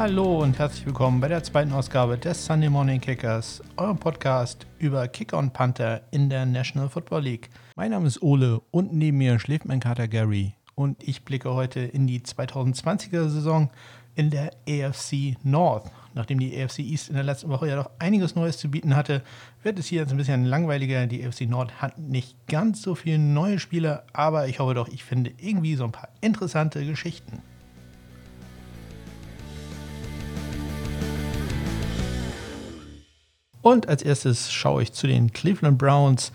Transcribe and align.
Hallo 0.00 0.38
und 0.40 0.58
herzlich 0.58 0.86
willkommen 0.86 1.20
bei 1.20 1.28
der 1.28 1.42
zweiten 1.42 1.72
Ausgabe 1.72 2.16
des 2.16 2.46
Sunday 2.46 2.70
Morning 2.70 3.02
Kickers, 3.02 3.62
eurem 3.76 3.98
Podcast 3.98 4.66
über 4.78 5.06
Kicker 5.08 5.36
und 5.36 5.52
Panther 5.52 6.00
in 6.10 6.30
der 6.30 6.46
National 6.46 6.88
Football 6.88 7.24
League. 7.24 7.50
Mein 7.76 7.90
Name 7.90 8.06
ist 8.06 8.22
Ole 8.22 8.62
und 8.70 8.94
neben 8.94 9.18
mir 9.18 9.38
schläft 9.38 9.66
mein 9.66 9.78
Kater 9.78 10.08
Gary 10.08 10.54
und 10.74 11.06
ich 11.06 11.26
blicke 11.26 11.52
heute 11.52 11.80
in 11.80 12.06
die 12.06 12.20
2020er 12.20 13.28
Saison 13.28 13.68
in 14.14 14.30
der 14.30 14.52
AFC 14.66 15.36
North. 15.42 15.90
Nachdem 16.14 16.38
die 16.38 16.58
AFC 16.58 16.78
East 16.78 17.10
in 17.10 17.16
der 17.16 17.24
letzten 17.24 17.50
Woche 17.50 17.68
ja 17.68 17.76
doch 17.76 17.90
einiges 17.98 18.34
Neues 18.34 18.56
zu 18.56 18.70
bieten 18.70 18.96
hatte, 18.96 19.20
wird 19.62 19.78
es 19.78 19.84
hier 19.84 20.00
jetzt 20.00 20.12
ein 20.12 20.16
bisschen 20.16 20.46
langweiliger. 20.46 21.06
Die 21.08 21.22
AFC 21.22 21.42
North 21.42 21.82
hat 21.82 21.98
nicht 21.98 22.46
ganz 22.46 22.80
so 22.80 22.94
viele 22.94 23.18
neue 23.18 23.58
Spieler, 23.58 24.04
aber 24.14 24.48
ich 24.48 24.60
hoffe 24.60 24.72
doch, 24.72 24.88
ich 24.88 25.04
finde 25.04 25.32
irgendwie 25.36 25.74
so 25.74 25.84
ein 25.84 25.92
paar 25.92 26.08
interessante 26.22 26.86
Geschichten. 26.86 27.42
Und 33.62 33.88
als 33.88 34.02
erstes 34.02 34.52
schaue 34.52 34.82
ich 34.82 34.92
zu 34.92 35.06
den 35.06 35.32
Cleveland 35.32 35.78
Browns. 35.78 36.32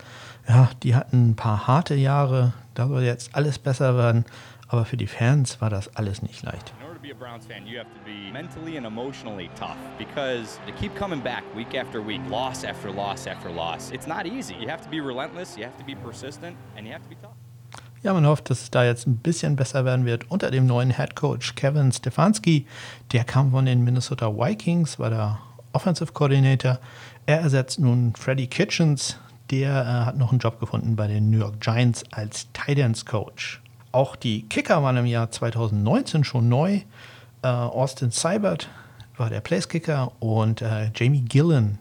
Ja, 0.48 0.70
die 0.82 0.94
hatten 0.94 1.30
ein 1.30 1.36
paar 1.36 1.66
harte 1.66 1.94
Jahre. 1.94 2.52
Da 2.74 2.86
soll 2.88 3.02
jetzt 3.02 3.34
alles 3.34 3.58
besser 3.58 3.96
werden. 3.96 4.24
Aber 4.68 4.84
für 4.84 4.96
die 4.96 5.06
Fans 5.06 5.60
war 5.60 5.70
das 5.70 5.94
alles 5.96 6.22
nicht 6.22 6.42
leicht. 6.42 6.72
be 7.06 7.12
a 7.12 7.14
Browns 7.14 7.46
fan, 7.46 7.64
you 7.66 7.78
have 7.78 7.86
to 7.94 8.00
be 8.04 8.32
mentally 8.32 8.76
and 8.76 8.84
emotionally 8.84 9.48
tough 9.54 9.76
because 9.96 10.58
to 10.66 10.72
keep 10.72 10.92
coming 10.96 11.20
back 11.20 11.44
week 11.54 11.74
after 11.74 12.00
week, 12.02 12.20
loss 12.28 12.64
after 12.64 12.90
loss 12.90 13.28
after 13.28 13.48
loss, 13.48 13.92
it's 13.92 14.08
not 14.08 14.26
easy. 14.26 14.54
You 14.54 14.68
have 14.68 14.82
to 14.82 14.88
be 14.88 15.00
relentless, 15.00 15.56
you 15.56 15.64
have 15.64 15.76
to 15.78 15.84
be 15.84 15.94
persistent, 15.94 16.56
and 16.76 16.84
you 16.84 16.92
have 16.92 17.02
to 17.04 17.08
be 17.08 17.14
tough. 17.22 17.36
Ja, 18.02 18.12
man 18.12 18.26
hofft, 18.26 18.50
dass 18.50 18.62
es 18.62 18.70
da 18.70 18.84
jetzt 18.84 19.06
ein 19.06 19.18
bisschen 19.18 19.56
besser 19.56 19.84
werden 19.84 20.04
wird 20.04 20.30
unter 20.30 20.50
dem 20.50 20.66
neuen 20.66 20.90
Head 20.90 21.14
Coach 21.14 21.54
Kevin 21.54 21.92
Stefanski. 21.92 22.66
Der 23.12 23.24
kam 23.24 23.52
von 23.52 23.66
den 23.66 23.84
Minnesota 23.84 24.28
Vikings, 24.36 24.98
war 24.98 25.10
der 25.10 25.38
Offensive 25.72 26.12
Coordinator. 26.12 26.78
Er 27.26 27.40
ersetzt 27.40 27.80
nun 27.80 28.14
Freddie 28.14 28.46
Kitchens. 28.46 29.18
Der 29.50 29.70
äh, 29.70 30.06
hat 30.06 30.16
noch 30.16 30.30
einen 30.30 30.38
Job 30.38 30.60
gefunden 30.60 30.94
bei 30.94 31.08
den 31.08 31.30
New 31.30 31.38
York 31.38 31.60
Giants 31.60 32.04
als 32.12 32.46
Ends 32.66 33.04
Coach. 33.04 33.60
Auch 33.90 34.14
die 34.14 34.42
Kicker 34.48 34.82
waren 34.82 34.96
im 34.96 35.06
Jahr 35.06 35.30
2019 35.30 36.22
schon 36.22 36.48
neu. 36.48 36.80
Äh, 37.42 37.48
Austin 37.48 38.10
Seibert 38.12 38.68
war 39.16 39.28
der 39.28 39.40
Place-Kicker 39.40 40.12
und 40.20 40.62
äh, 40.62 40.90
Jamie 40.94 41.22
Gillen 41.22 41.78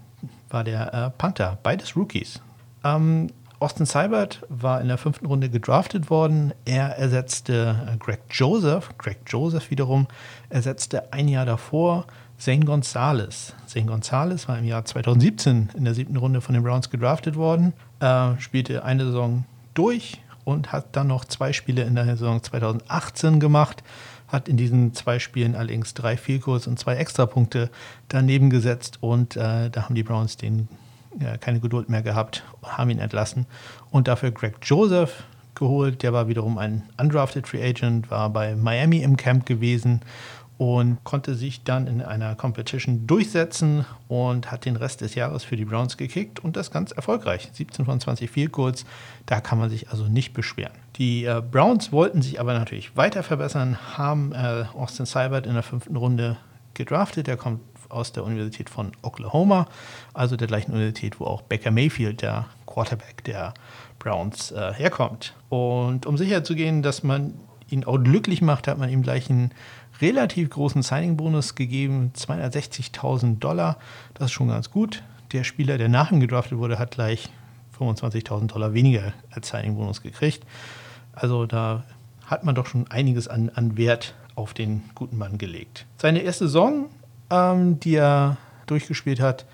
war 0.49 0.63
der 0.63 0.93
äh, 0.93 1.09
Panther, 1.11 1.57
beides 1.61 1.95
Rookies. 1.95 2.41
Ähm, 2.83 3.27
Austin 3.59 3.85
Seibert 3.85 4.41
war 4.49 4.81
in 4.81 4.87
der 4.87 4.97
fünften 4.97 5.25
Runde 5.25 5.49
gedraftet 5.49 6.09
worden. 6.09 6.53
Er 6.65 6.97
ersetzte 6.97 7.87
äh, 7.93 7.97
Greg 7.97 8.21
Joseph. 8.31 8.89
Greg 8.97 9.19
Joseph 9.27 9.69
wiederum 9.69 10.07
ersetzte 10.49 11.13
ein 11.13 11.27
Jahr 11.27 11.45
davor 11.45 12.05
Zane 12.37 12.65
Gonzalez. 12.65 13.53
Zane 13.65 13.85
Gonzalez 13.85 14.47
war 14.47 14.57
im 14.57 14.65
Jahr 14.65 14.85
2017 14.85 15.69
in 15.75 15.85
der 15.85 15.93
siebten 15.93 16.17
Runde 16.17 16.41
von 16.41 16.53
den 16.53 16.63
Browns 16.63 16.89
gedraftet 16.89 17.35
worden, 17.35 17.73
äh, 17.99 18.39
spielte 18.39 18.83
eine 18.83 19.05
Saison 19.05 19.45
durch, 19.73 20.19
und 20.45 20.71
hat 20.71 20.95
dann 20.95 21.07
noch 21.07 21.25
zwei 21.25 21.51
Spiele 21.51 21.83
in 21.83 21.95
der 21.95 22.05
Saison 22.05 22.41
2018 22.41 23.41
gemacht. 23.41 23.83
Hat 24.27 24.47
in 24.47 24.57
diesen 24.57 24.93
zwei 24.93 25.19
Spielen 25.19 25.55
allerdings 25.55 25.93
drei 25.93 26.17
Vielkurs 26.17 26.67
und 26.67 26.79
zwei 26.79 26.95
Extrapunkte 26.95 27.69
daneben 28.07 28.49
gesetzt 28.49 28.99
und 29.01 29.35
äh, 29.35 29.69
da 29.69 29.83
haben 29.83 29.95
die 29.95 30.03
Browns 30.03 30.37
den 30.37 30.67
äh, 31.19 31.37
keine 31.37 31.59
Geduld 31.59 31.89
mehr 31.89 32.01
gehabt, 32.01 32.43
haben 32.63 32.89
ihn 32.89 32.99
entlassen 32.99 33.45
und 33.91 34.07
dafür 34.07 34.31
Greg 34.31 34.55
Joseph 34.63 35.23
geholt. 35.53 36.01
Der 36.03 36.11
war 36.11 36.27
wiederum 36.27 36.57
ein 36.57 36.83
undrafted 36.99 37.47
Free 37.47 37.63
Agent, 37.63 38.09
war 38.09 38.29
bei 38.29 38.55
Miami 38.55 38.99
im 38.99 39.15
Camp 39.15 39.45
gewesen 39.45 40.01
und 40.57 41.03
konnte 41.03 41.35
sich 41.35 41.63
dann 41.63 41.87
in 41.87 42.01
einer 42.01 42.35
Competition 42.35 43.07
durchsetzen 43.07 43.85
und 44.07 44.51
hat 44.51 44.65
den 44.65 44.77
Rest 44.77 45.01
des 45.01 45.15
Jahres 45.15 45.43
für 45.43 45.57
die 45.57 45.65
Browns 45.65 45.97
gekickt 45.97 46.39
und 46.39 46.55
das 46.55 46.71
ganz 46.71 46.91
erfolgreich. 46.91 47.49
17 47.51 47.85
von 47.85 47.99
20 47.99 48.29
Field 48.29 48.51
Goals, 48.51 48.85
da 49.25 49.41
kann 49.41 49.59
man 49.59 49.69
sich 49.69 49.89
also 49.89 50.05
nicht 50.05 50.33
beschweren. 50.33 50.73
Die 50.95 51.25
äh, 51.25 51.41
Browns 51.41 51.91
wollten 51.91 52.21
sich 52.21 52.39
aber 52.39 52.53
natürlich 52.53 52.95
weiter 52.95 53.21
verbessern, 53.21 53.77
haben 53.97 54.31
äh, 54.31 54.65
Austin 54.73 55.05
Seibert 55.05 55.45
in 55.45 55.53
der 55.53 55.63
fünften 55.63 55.97
Runde 55.97 56.37
gedraftet. 56.73 57.27
Der 57.27 57.35
kommt 57.35 57.59
aus 57.89 58.13
der 58.13 58.23
Universität 58.23 58.69
von 58.69 58.93
Oklahoma, 59.01 59.67
also 60.13 60.37
der 60.37 60.47
gleichen 60.47 60.71
Universität, 60.71 61.19
wo 61.19 61.25
auch 61.25 61.41
Baker 61.41 61.71
Mayfield, 61.71 62.21
der 62.21 62.45
Quarterback 62.65 63.23
der 63.25 63.53
Browns, 63.99 64.51
äh, 64.51 64.73
herkommt. 64.73 65.33
Und 65.49 66.05
um 66.05 66.17
sicher 66.17 66.43
zu 66.43 66.55
gehen, 66.55 66.81
dass 66.81 67.03
man 67.03 67.33
ihn 67.69 67.83
auch 67.83 67.97
glücklich 67.97 68.41
macht, 68.41 68.67
hat 68.67 68.77
man 68.77 68.89
ihm 68.89 69.01
gleich 69.01 69.29
einen 69.29 69.51
relativ 70.01 70.49
großen 70.49 70.81
Signing-Bonus 70.81 71.55
gegeben, 71.55 72.11
260.000 72.15 73.39
Dollar. 73.39 73.77
Das 74.13 74.25
ist 74.25 74.31
schon 74.31 74.49
ganz 74.49 74.71
gut. 74.71 75.03
Der 75.31 75.43
Spieler, 75.43 75.77
der 75.77 75.89
nach 75.89 76.11
ihm 76.11 76.19
gedraftet 76.19 76.57
wurde, 76.57 76.79
hat 76.79 76.91
gleich 76.91 77.29
25.000 77.79 78.47
Dollar 78.47 78.73
weniger 78.73 79.13
als 79.31 79.49
Signing-Bonus 79.49 80.01
gekriegt. 80.01 80.45
Also 81.13 81.45
da 81.45 81.83
hat 82.25 82.43
man 82.43 82.55
doch 82.55 82.65
schon 82.65 82.89
einiges 82.89 83.27
an, 83.27 83.51
an 83.53 83.77
Wert 83.77 84.15
auf 84.35 84.53
den 84.53 84.83
guten 84.95 85.17
Mann 85.17 85.37
gelegt. 85.37 85.85
Seine 85.97 86.19
erste 86.19 86.45
Saison, 86.45 86.87
ähm, 87.29 87.79
die 87.79 87.95
er 87.95 88.37
durchgespielt 88.65 89.19
hat, 89.19 89.45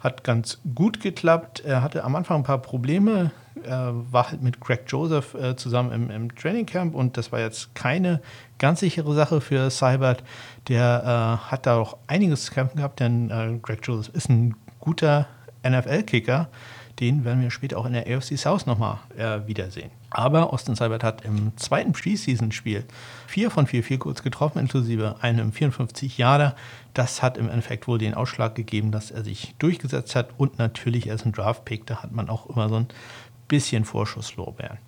hat 0.00 0.24
ganz 0.24 0.58
gut 0.74 1.00
geklappt. 1.00 1.60
Er 1.60 1.82
hatte 1.82 2.04
am 2.04 2.16
Anfang 2.16 2.38
ein 2.38 2.44
paar 2.44 2.58
Probleme, 2.58 3.30
er 3.62 3.94
war 4.10 4.30
halt 4.30 4.42
mit 4.42 4.60
Greg 4.60 4.84
Joseph 4.88 5.34
äh, 5.34 5.56
zusammen 5.56 5.92
im, 5.92 6.10
im 6.10 6.34
Training 6.34 6.66
Camp 6.66 6.94
und 6.94 7.16
das 7.16 7.32
war 7.32 7.40
jetzt 7.40 7.74
keine 7.74 8.20
ganz 8.58 8.80
sichere 8.80 9.14
Sache 9.14 9.40
für 9.40 9.70
Cybert. 9.70 10.22
Der 10.68 11.38
äh, 11.44 11.50
hat 11.50 11.66
da 11.66 11.76
auch 11.76 11.96
einiges 12.06 12.46
zu 12.46 12.52
kämpfen 12.52 12.78
gehabt, 12.78 13.00
denn 13.00 13.30
äh, 13.30 13.58
Greg 13.62 13.80
Joseph 13.82 14.14
ist 14.14 14.28
ein 14.28 14.56
guter 14.80 15.26
NFL-Kicker. 15.66 16.48
Den 17.00 17.24
werden 17.24 17.42
wir 17.42 17.50
später 17.50 17.76
auch 17.78 17.86
in 17.86 17.92
der 17.92 18.06
AFC 18.06 18.38
South 18.38 18.66
nochmal 18.66 18.98
äh, 19.16 19.40
wiedersehen. 19.48 19.90
Aber 20.10 20.52
Austin 20.52 20.76
Seibert 20.76 21.02
hat 21.02 21.24
im 21.24 21.56
zweiten 21.56 21.92
Preseason-Spiel 21.92 22.84
vier 23.26 23.50
von 23.50 23.66
vier 23.66 23.82
Vielkurz 23.82 24.22
getroffen, 24.22 24.60
inklusive 24.60 25.16
einem 25.20 25.52
54 25.52 26.18
Jahre. 26.18 26.54
Das 26.92 27.20
hat 27.20 27.36
im 27.36 27.48
Endeffekt 27.48 27.88
wohl 27.88 27.98
den 27.98 28.14
Ausschlag 28.14 28.54
gegeben, 28.54 28.92
dass 28.92 29.10
er 29.10 29.24
sich 29.24 29.56
durchgesetzt 29.58 30.14
hat. 30.14 30.28
Und 30.38 30.58
natürlich, 30.58 31.08
er 31.08 31.16
ist 31.16 31.26
ein 31.26 31.32
Draft-Pick, 31.32 31.84
da 31.86 32.04
hat 32.04 32.12
man 32.12 32.28
auch 32.28 32.48
immer 32.48 32.68
so 32.68 32.76
ein 32.76 32.86
bisschen 33.48 33.84
Vorschusslorbeeren. 33.84 34.78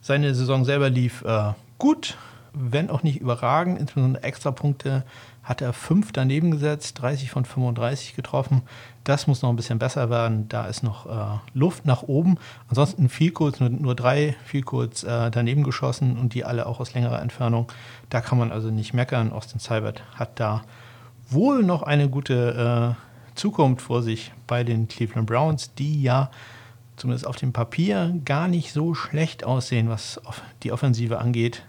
Seine 0.00 0.34
Saison 0.34 0.64
selber 0.64 0.90
lief 0.90 1.22
äh, 1.22 1.52
gut, 1.78 2.16
wenn 2.52 2.90
auch 2.90 3.02
nicht 3.02 3.20
überragend. 3.20 3.78
Insbesondere 3.78 4.22
Extrapunkte 4.22 5.04
hat 5.42 5.60
er 5.62 5.72
fünf 5.72 6.12
daneben 6.12 6.50
gesetzt, 6.50 7.00
30 7.00 7.30
von 7.30 7.44
35 7.44 8.14
getroffen. 8.14 8.62
Das 9.04 9.26
muss 9.26 9.42
noch 9.42 9.50
ein 9.50 9.56
bisschen 9.56 9.78
besser 9.78 10.10
werden. 10.10 10.48
Da 10.48 10.66
ist 10.66 10.82
noch 10.82 11.06
äh, 11.06 11.38
Luft 11.54 11.86
nach 11.86 12.02
oben. 12.02 12.38
Ansonsten 12.68 13.08
viel 13.08 13.30
kurz, 13.32 13.60
nur, 13.60 13.68
nur 13.68 13.94
drei 13.94 14.36
viel 14.44 14.62
kurz 14.62 15.02
äh, 15.02 15.30
daneben 15.30 15.62
geschossen 15.62 16.18
und 16.18 16.34
die 16.34 16.44
alle 16.44 16.66
auch 16.66 16.80
aus 16.80 16.94
längerer 16.94 17.20
Entfernung. 17.20 17.70
Da 18.10 18.20
kann 18.20 18.38
man 18.38 18.52
also 18.52 18.70
nicht 18.70 18.94
meckern. 18.94 19.32
Austin 19.32 19.60
Seibert 19.60 20.02
hat 20.14 20.38
da 20.40 20.62
wohl 21.28 21.62
noch 21.62 21.82
eine 21.82 22.08
gute 22.08 22.96
äh, 22.96 23.36
Zukunft 23.38 23.82
vor 23.82 24.02
sich 24.02 24.32
bei 24.46 24.64
den 24.64 24.88
Cleveland 24.88 25.26
Browns, 25.26 25.74
die 25.74 26.02
ja 26.02 26.30
zumindest 27.00 27.26
auf 27.26 27.36
dem 27.36 27.52
Papier 27.52 28.14
gar 28.24 28.46
nicht 28.46 28.72
so 28.72 28.94
schlecht 28.94 29.42
aussehen, 29.42 29.88
was 29.88 30.20
die 30.62 30.70
Offensive 30.70 31.18
angeht. 31.18 31.62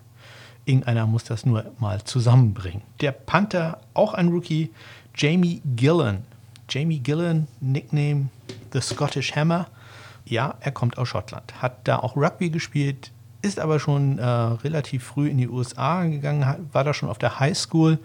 Irgendeiner 0.66 1.08
muss 1.08 1.24
das 1.24 1.46
nur 1.46 1.66
mal 1.80 2.04
zusammenbringen. 2.04 2.82
Der 3.00 3.14
Panther, 3.14 3.80
auch 3.94 4.14
ein 4.14 4.28
Rookie, 4.28 4.70
Jamie 5.16 5.62
Gillen. 5.76 6.24
Jamie 6.70 7.00
Gillen, 7.00 7.48
Nickname 7.62 8.30
The 8.74 8.82
Scottish 8.82 9.36
Hammer. 9.36 9.68
Ja, 10.26 10.56
er 10.60 10.72
kommt 10.72 10.98
aus 10.98 11.08
Schottland. 11.08 11.62
Hat 11.62 11.88
da 11.88 12.00
auch 12.00 12.16
Rugby 12.16 12.50
gespielt, 12.50 13.12
ist 13.42 13.60
aber 13.60 13.80
schon 13.80 14.20
äh, 14.20 14.24
relativ 14.24 15.04
früh 15.04 15.30
in 15.30 15.38
die 15.38 15.48
USA 15.48 16.04
gegangen, 16.04 16.68
war 16.72 16.84
da 16.84 16.94
schon 16.94 17.10
auf 17.10 17.18
der 17.18 17.40
High 17.40 17.58
School 17.58 17.98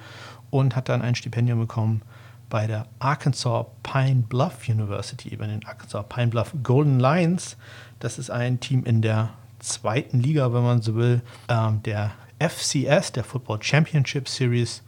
und 0.51 0.77
hat 0.77 0.89
dann 0.89 1.03
ein 1.03 1.15
Stipendium 1.15 1.59
bekommen 1.59 2.03
bei 2.49 2.67
der 2.67 2.87
Arkansas 2.99 3.67
Pine 3.83 4.25
Bluff 4.29 4.69
University, 4.69 5.37
bei 5.37 5.47
den 5.47 5.65
Arkansas 5.65 6.05
Pine 6.09 6.29
Bluff 6.29 6.53
Golden 6.63 7.01
Lions. 7.01 7.57
Das 7.99 8.19
ist 8.19 8.31
ein 8.31 8.61
Team 8.61 8.85
in 8.85 9.03
der 9.03 9.31
zweiten 9.59 10.21
Liga, 10.21 10.53
wenn 10.53 10.63
man 10.63 10.83
so 10.83 10.95
will, 10.95 11.23
ähm, 11.49 11.83
der 11.83 12.13
FCS, 12.39 13.13
der 13.13 13.25
Football 13.25 13.63
Championship 13.63 14.29
Series. 14.29 14.83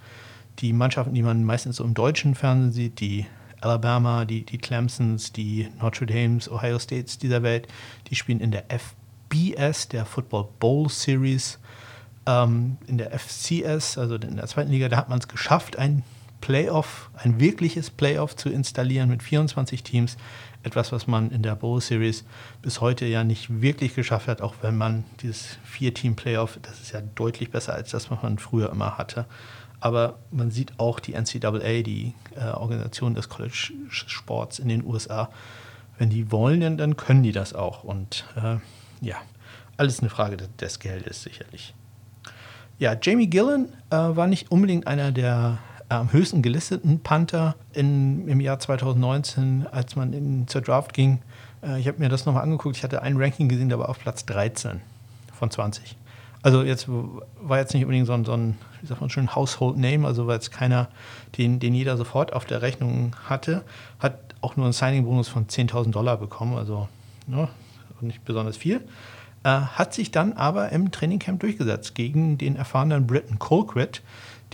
Die 0.59 0.73
Mannschaften, 0.73 1.15
die 1.15 1.23
man 1.23 1.45
meistens 1.45 1.77
so 1.77 1.85
im 1.85 1.95
deutschen 1.95 2.35
Fernsehen 2.35 2.73
sieht, 2.73 3.01
die 3.01 3.27
Alabama, 3.61 4.25
die, 4.25 4.45
die 4.45 4.59
Clemsons, 4.59 5.33
die 5.33 5.69
Notre 5.81 6.07
Dames, 6.07 6.51
Ohio 6.51 6.79
States 6.79 7.19
dieser 7.19 7.43
Welt, 7.43 7.67
die 8.09 8.15
spielen 8.15 8.41
in 8.41 8.51
der 8.51 8.65
FBS, 8.69 9.89
der 9.89 10.05
Football 10.05 10.49
Bowl 10.59 10.89
Series. 10.89 11.59
Ähm, 12.27 12.77
in 12.87 12.99
der 12.99 13.19
FCS, 13.19 13.99
also 13.99 14.17
in 14.17 14.37
der 14.37 14.47
zweiten 14.47 14.71
Liga, 14.71 14.89
da 14.89 14.97
hat 14.97 15.09
man 15.09 15.19
es 15.19 15.29
geschafft, 15.29 15.77
ein 15.77 16.03
Playoff, 16.41 17.11
ein 17.17 17.41
wirkliches 17.41 17.91
Playoff 17.91 18.37
zu 18.37 18.49
installieren 18.49 19.09
mit 19.09 19.23
24 19.23 19.83
Teams. 19.83 20.17
Etwas, 20.63 20.93
was 20.93 21.07
man 21.07 21.31
in 21.31 21.43
der 21.43 21.55
Bowl 21.55 21.81
Series 21.81 22.25
bis 22.63 22.81
heute 22.81 23.07
ja 23.07 23.25
nicht 23.25 23.61
wirklich 23.61 23.95
geschafft 23.95 24.29
hat, 24.29 24.43
auch 24.43 24.55
wenn 24.63 24.77
man 24.77 25.05
dieses 25.23 25.59
Vier-Team-Playoff, 25.65 26.59
das 26.63 26.81
ist 26.81 26.93
ja 26.93 27.01
deutlich 27.01 27.51
besser 27.51 27.75
als 27.75 27.91
das, 27.91 28.11
was 28.11 28.23
man 28.23 28.39
früher 28.39 28.71
immer 28.71 28.99
hatte. 28.99 29.27
Aber 29.81 30.19
man 30.31 30.51
sieht 30.51 30.79
auch 30.79 30.99
die 30.99 31.13
NCAA, 31.13 31.83
die 31.83 32.15
äh, 32.35 32.49
Organisation 32.51 33.15
des 33.15 33.29
College-Sports 33.29 34.59
in 34.59 34.69
den 34.69 34.85
USA. 34.85 35.31
Wenn 35.99 36.11
die 36.11 36.33
wollen, 36.33 36.77
dann 36.77 36.97
können 36.97 37.23
die 37.23 37.33
das 37.33 37.55
auch. 37.55 37.85
Und 37.85 38.25
äh, 38.37 38.57
ja, 39.01 39.17
alles 39.77 40.01
eine 40.01 40.11
Frage 40.11 40.37
des 40.37 40.81
Geldes 40.81 41.23
sicherlich. 41.23 41.75
Ja, 42.79 42.97
Jamie 43.01 43.29
Gillen 43.29 43.73
äh, 43.91 43.97
war 43.97 44.27
nicht 44.27 44.51
unbedingt 44.51 44.87
einer 44.87 45.13
der 45.13 45.59
am 45.89 46.13
höchsten 46.13 46.43
gelisteten 46.43 47.01
Panther 47.01 47.55
in, 47.73 48.29
im 48.29 48.41
Jahr 48.41 48.59
2019, 48.59 49.67
als 49.71 49.97
man 49.97 50.13
in, 50.13 50.47
zur 50.49 50.61
Draft 50.61 50.93
ging. 50.93 51.21
Äh, 51.63 51.81
ich 51.81 51.89
habe 51.89 51.99
mir 51.99 52.09
das 52.09 52.27
nochmal 52.27 52.43
angeguckt. 52.43 52.77
Ich 52.77 52.85
hatte 52.85 53.03
ein 53.03 53.17
Ranking 53.17 53.49
gesehen, 53.49 53.69
der 53.69 53.79
war 53.79 53.89
auf 53.89 53.99
Platz 53.99 54.27
13 54.27 54.81
von 55.33 55.51
20. 55.51 55.97
Also 56.43 56.63
jetzt 56.63 56.87
war 56.89 57.59
jetzt 57.59 57.75
nicht 57.75 57.83
unbedingt 57.83 58.07
so 58.07 58.13
ein, 58.13 58.25
so 58.25 58.33
ein 58.33 58.57
wie 58.81 58.87
sagt 58.87 59.01
man 59.01 59.11
schon, 59.11 59.35
Household 59.35 59.77
Name, 59.77 60.07
also 60.07 60.27
war 60.27 60.35
jetzt 60.35 60.53
keiner, 60.53 60.89
den, 61.37 61.59
den 61.59 61.75
jeder 61.75 61.97
sofort 61.97 62.33
auf 62.33 62.45
der 62.45 62.63
Rechnung 62.63 63.17
hatte, 63.29 63.65
hat 63.99 64.19
auch 64.41 64.57
nur 64.57 64.67
einen 64.67 64.73
Signing-Bonus 64.73 65.29
von 65.29 65.47
10.000 65.49 65.91
Dollar 65.91 66.17
bekommen, 66.17 66.57
also 66.57 66.89
ne, 67.27 67.49
nicht 68.01 68.25
besonders 68.25 68.57
viel. 68.57 68.83
Äh, 69.43 69.49
hat 69.49 69.95
sich 69.95 70.11
dann 70.11 70.33
aber 70.35 70.71
im 70.71 70.91
Trainingcamp 70.91 71.41
durchgesetzt 71.41 71.95
gegen 71.95 72.39
den 72.39 72.57
erfahrenen 72.57 73.07
Britton 73.07 73.39
Colquitt. 73.39 74.03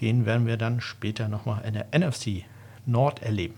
Den 0.01 0.27
werden 0.27 0.47
wir 0.47 0.57
dann 0.57 0.81
später 0.81 1.29
nochmal 1.29 1.63
in 1.65 1.75
der 1.75 1.87
NFC 1.97 2.45
Nord 2.87 3.23
erleben. 3.23 3.55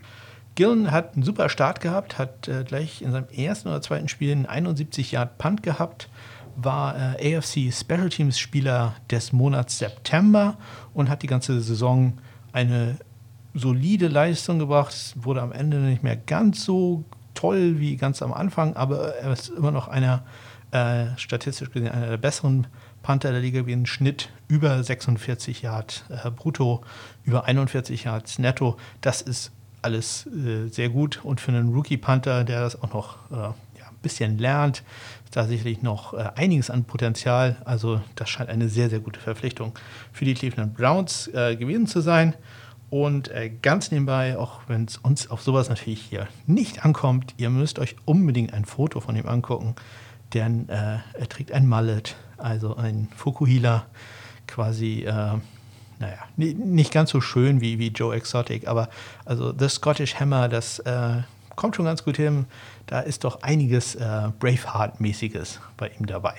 Gillen 0.54 0.90
hat 0.90 1.14
einen 1.14 1.22
super 1.22 1.48
Start 1.48 1.80
gehabt, 1.80 2.18
hat 2.18 2.48
äh, 2.48 2.64
gleich 2.64 3.02
in 3.02 3.12
seinem 3.12 3.28
ersten 3.28 3.68
oder 3.68 3.82
zweiten 3.82 4.08
Spiel 4.08 4.32
einen 4.32 4.46
71 4.46 5.12
Yard 5.12 5.36
Punt 5.38 5.62
gehabt, 5.62 6.08
war 6.56 7.18
äh, 7.20 7.36
AFC 7.36 7.72
Special 7.72 8.08
Teams 8.08 8.38
Spieler 8.38 8.94
des 9.10 9.32
Monats 9.32 9.78
September 9.78 10.56
und 10.94 11.10
hat 11.10 11.22
die 11.22 11.26
ganze 11.26 11.60
Saison 11.60 12.14
eine 12.52 12.96
solide 13.52 14.08
Leistung 14.08 14.58
gebracht. 14.58 14.94
Wurde 15.16 15.42
am 15.42 15.52
Ende 15.52 15.76
nicht 15.78 16.02
mehr 16.02 16.16
ganz 16.16 16.64
so 16.64 17.04
toll 17.34 17.78
wie 17.78 17.96
ganz 17.96 18.22
am 18.22 18.32
Anfang, 18.32 18.76
aber 18.76 19.14
er 19.16 19.32
ist 19.32 19.50
immer 19.50 19.70
noch 19.70 19.88
einer, 19.88 20.22
äh, 20.70 21.06
statistisch 21.16 21.70
gesehen, 21.70 21.90
einer 21.90 22.08
der 22.08 22.16
besseren 22.16 22.66
Panther 23.06 23.30
der 23.30 23.40
Liga, 23.40 23.66
wie 23.66 23.72
ein 23.72 23.86
Schnitt 23.86 24.30
über 24.48 24.82
46 24.82 25.62
Yards 25.62 26.02
äh, 26.08 26.28
brutto, 26.28 26.82
über 27.22 27.44
41 27.44 28.02
Yards 28.02 28.40
netto. 28.40 28.78
Das 29.00 29.22
ist 29.22 29.52
alles 29.80 30.26
äh, 30.26 30.66
sehr 30.70 30.88
gut 30.88 31.20
und 31.22 31.40
für 31.40 31.52
einen 31.52 31.72
Rookie-Panther, 31.72 32.42
der 32.42 32.62
das 32.62 32.82
auch 32.82 32.92
noch 32.92 33.18
äh, 33.30 33.34
ja, 33.34 33.86
ein 33.88 34.02
bisschen 34.02 34.38
lernt, 34.38 34.82
ist 35.24 35.36
da 35.36 35.46
sicherlich 35.46 35.82
noch 35.82 36.14
äh, 36.14 36.30
einiges 36.34 36.68
an 36.68 36.82
Potenzial. 36.82 37.54
Also 37.64 38.00
das 38.16 38.28
scheint 38.28 38.50
eine 38.50 38.68
sehr, 38.68 38.90
sehr 38.90 38.98
gute 38.98 39.20
Verpflichtung 39.20 39.78
für 40.12 40.24
die 40.24 40.34
Cleveland 40.34 40.74
Browns 40.74 41.28
äh, 41.28 41.54
gewesen 41.54 41.86
zu 41.86 42.00
sein. 42.00 42.34
Und 42.90 43.28
äh, 43.28 43.50
ganz 43.62 43.92
nebenbei, 43.92 44.36
auch 44.36 44.62
wenn 44.66 44.84
es 44.84 44.96
uns 44.96 45.30
auf 45.30 45.42
sowas 45.42 45.68
natürlich 45.68 46.00
hier 46.00 46.26
nicht 46.48 46.84
ankommt, 46.84 47.34
ihr 47.36 47.50
müsst 47.50 47.78
euch 47.78 47.94
unbedingt 48.04 48.52
ein 48.52 48.64
Foto 48.64 48.98
von 48.98 49.14
ihm 49.14 49.28
angucken, 49.28 49.76
denn 50.34 50.68
äh, 50.68 50.98
er 51.12 51.28
trägt 51.28 51.52
ein 51.52 51.68
Mallet, 51.68 52.16
also 52.46 52.76
ein 52.76 53.08
Fukuhila, 53.16 53.86
quasi, 54.46 55.00
äh, 55.02 55.38
naja, 55.98 56.18
nicht 56.36 56.92
ganz 56.92 57.10
so 57.10 57.20
schön 57.20 57.60
wie, 57.60 57.78
wie 57.78 57.88
Joe 57.88 58.14
Exotic, 58.14 58.68
aber 58.68 58.88
also 59.24 59.52
The 59.56 59.68
Scottish 59.68 60.14
Hammer, 60.20 60.48
das 60.48 60.78
äh, 60.80 61.22
kommt 61.56 61.74
schon 61.74 61.86
ganz 61.86 62.04
gut 62.04 62.16
hin. 62.16 62.46
Da 62.86 63.00
ist 63.00 63.24
doch 63.24 63.42
einiges 63.42 63.96
äh, 63.96 64.28
Braveheart-mäßiges 64.38 65.58
bei 65.76 65.90
ihm 65.98 66.06
dabei. 66.06 66.34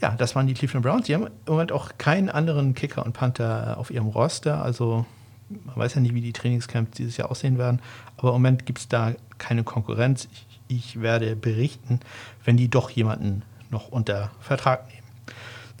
Ja, 0.00 0.14
das 0.16 0.34
waren 0.34 0.46
die 0.46 0.54
Cleveland 0.54 0.86
Browns. 0.86 1.06
Die 1.06 1.14
haben 1.14 1.26
im 1.26 1.32
Moment 1.46 1.72
auch 1.72 1.90
keinen 1.98 2.30
anderen 2.30 2.74
Kicker 2.74 3.04
und 3.04 3.12
Panther 3.12 3.76
auf 3.76 3.90
ihrem 3.90 4.06
Roster, 4.06 4.62
also 4.62 5.04
man 5.50 5.76
weiß 5.76 5.96
ja 5.96 6.00
nicht, 6.00 6.14
wie 6.14 6.20
die 6.20 6.32
Trainingscamps 6.32 6.96
dieses 6.96 7.16
Jahr 7.16 7.30
aussehen 7.30 7.58
werden, 7.58 7.82
aber 8.16 8.28
im 8.28 8.34
Moment 8.34 8.66
gibt 8.66 8.78
es 8.78 8.88
da 8.88 9.14
keine 9.38 9.64
Konkurrenz. 9.64 10.28
Ich, 10.32 10.46
ich, 10.68 11.00
werde 11.00 11.34
berichten, 11.34 11.98
wenn 12.44 12.56
die 12.56 12.68
doch 12.68 12.88
jemanden 12.88 13.42
noch 13.68 13.88
unter 13.88 14.30
Vertrag 14.40 14.86
nehmen. 14.88 14.99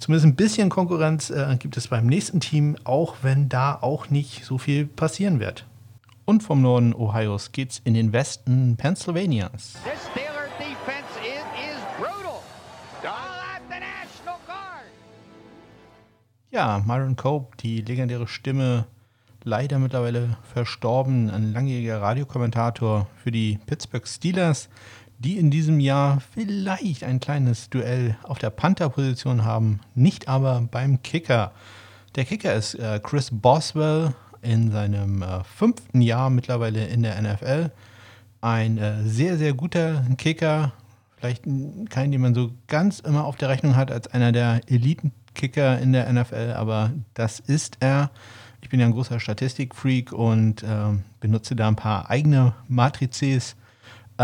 Zumindest 0.00 0.26
ein 0.26 0.34
bisschen 0.34 0.70
Konkurrenz 0.70 1.28
äh, 1.28 1.56
gibt 1.58 1.76
es 1.76 1.88
beim 1.88 2.06
nächsten 2.06 2.40
Team, 2.40 2.76
auch 2.84 3.16
wenn 3.20 3.50
da 3.50 3.74
auch 3.74 4.08
nicht 4.08 4.46
so 4.46 4.56
viel 4.56 4.86
passieren 4.86 5.40
wird. 5.40 5.66
Und 6.24 6.42
vom 6.42 6.62
Norden 6.62 6.94
Ohios 6.94 7.52
geht's 7.52 7.82
in 7.84 7.92
den 7.92 8.14
Westen 8.14 8.76
Pennsylvanias. 8.78 9.74
Ja, 16.50 16.82
Myron 16.84 17.16
Cope, 17.16 17.56
die 17.58 17.82
legendäre 17.82 18.26
Stimme 18.26 18.86
leider 19.44 19.78
mittlerweile 19.78 20.38
verstorben, 20.52 21.30
ein 21.30 21.52
langjähriger 21.52 22.00
Radiokommentator 22.00 23.06
für 23.22 23.30
die 23.30 23.58
Pittsburgh 23.66 24.06
Steelers, 24.06 24.68
die 25.20 25.36
in 25.36 25.50
diesem 25.50 25.80
Jahr 25.80 26.22
vielleicht 26.32 27.04
ein 27.04 27.20
kleines 27.20 27.68
Duell 27.68 28.16
auf 28.22 28.38
der 28.38 28.48
Panther-Position 28.48 29.44
haben, 29.44 29.80
nicht 29.94 30.28
aber 30.28 30.66
beim 30.70 31.02
Kicker. 31.02 31.52
Der 32.14 32.24
Kicker 32.24 32.54
ist 32.54 32.74
äh, 32.74 32.98
Chris 33.02 33.28
Boswell 33.30 34.14
in 34.40 34.72
seinem 34.72 35.22
äh, 35.22 35.44
fünften 35.44 36.00
Jahr 36.00 36.30
mittlerweile 36.30 36.86
in 36.86 37.02
der 37.02 37.20
NFL. 37.20 37.70
Ein 38.40 38.78
äh, 38.78 39.02
sehr, 39.04 39.36
sehr 39.36 39.52
guter 39.52 40.06
Kicker, 40.16 40.72
vielleicht 41.18 41.44
keinen, 41.90 42.12
den 42.12 42.22
man 42.22 42.34
so 42.34 42.52
ganz 42.66 43.00
immer 43.00 43.26
auf 43.26 43.36
der 43.36 43.50
Rechnung 43.50 43.76
hat 43.76 43.92
als 43.92 44.08
einer 44.08 44.32
der 44.32 44.62
Eliten-Kicker 44.68 45.78
in 45.80 45.92
der 45.92 46.10
NFL, 46.10 46.54
aber 46.56 46.92
das 47.12 47.40
ist 47.40 47.76
er. 47.80 48.10
Ich 48.62 48.70
bin 48.70 48.80
ja 48.80 48.86
ein 48.86 48.92
großer 48.92 49.20
Statistikfreak 49.20 50.12
und 50.12 50.62
äh, 50.62 50.66
benutze 51.20 51.56
da 51.56 51.68
ein 51.68 51.76
paar 51.76 52.08
eigene 52.08 52.54
Matrizes, 52.68 53.52
äh, 53.52 53.59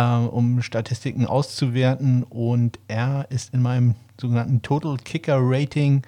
um 0.01 0.63
Statistiken 0.63 1.27
auszuwerten. 1.27 2.23
Und 2.25 2.79
er 2.89 3.27
ist 3.31 3.55
in 3.55 3.63
meinem 3.63 3.95
sogenannten 4.21 4.63
Total 4.63 4.97
Kicker 4.97 5.39
Rating 5.41 6.03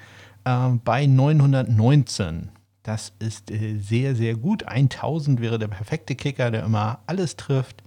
äh, 0.45 0.68
bei 0.85 1.07
919. 1.07 2.50
Das 2.83 3.12
ist 3.18 3.50
äh, 3.50 3.78
sehr, 3.78 4.14
sehr 4.14 4.35
gut. 4.35 4.64
1000 4.64 5.40
wäre 5.40 5.59
der 5.59 5.68
perfekte 5.68 6.14
Kicker, 6.14 6.50
der 6.50 6.64
immer 6.64 7.00
alles 7.07 7.37
trifft. 7.37 7.83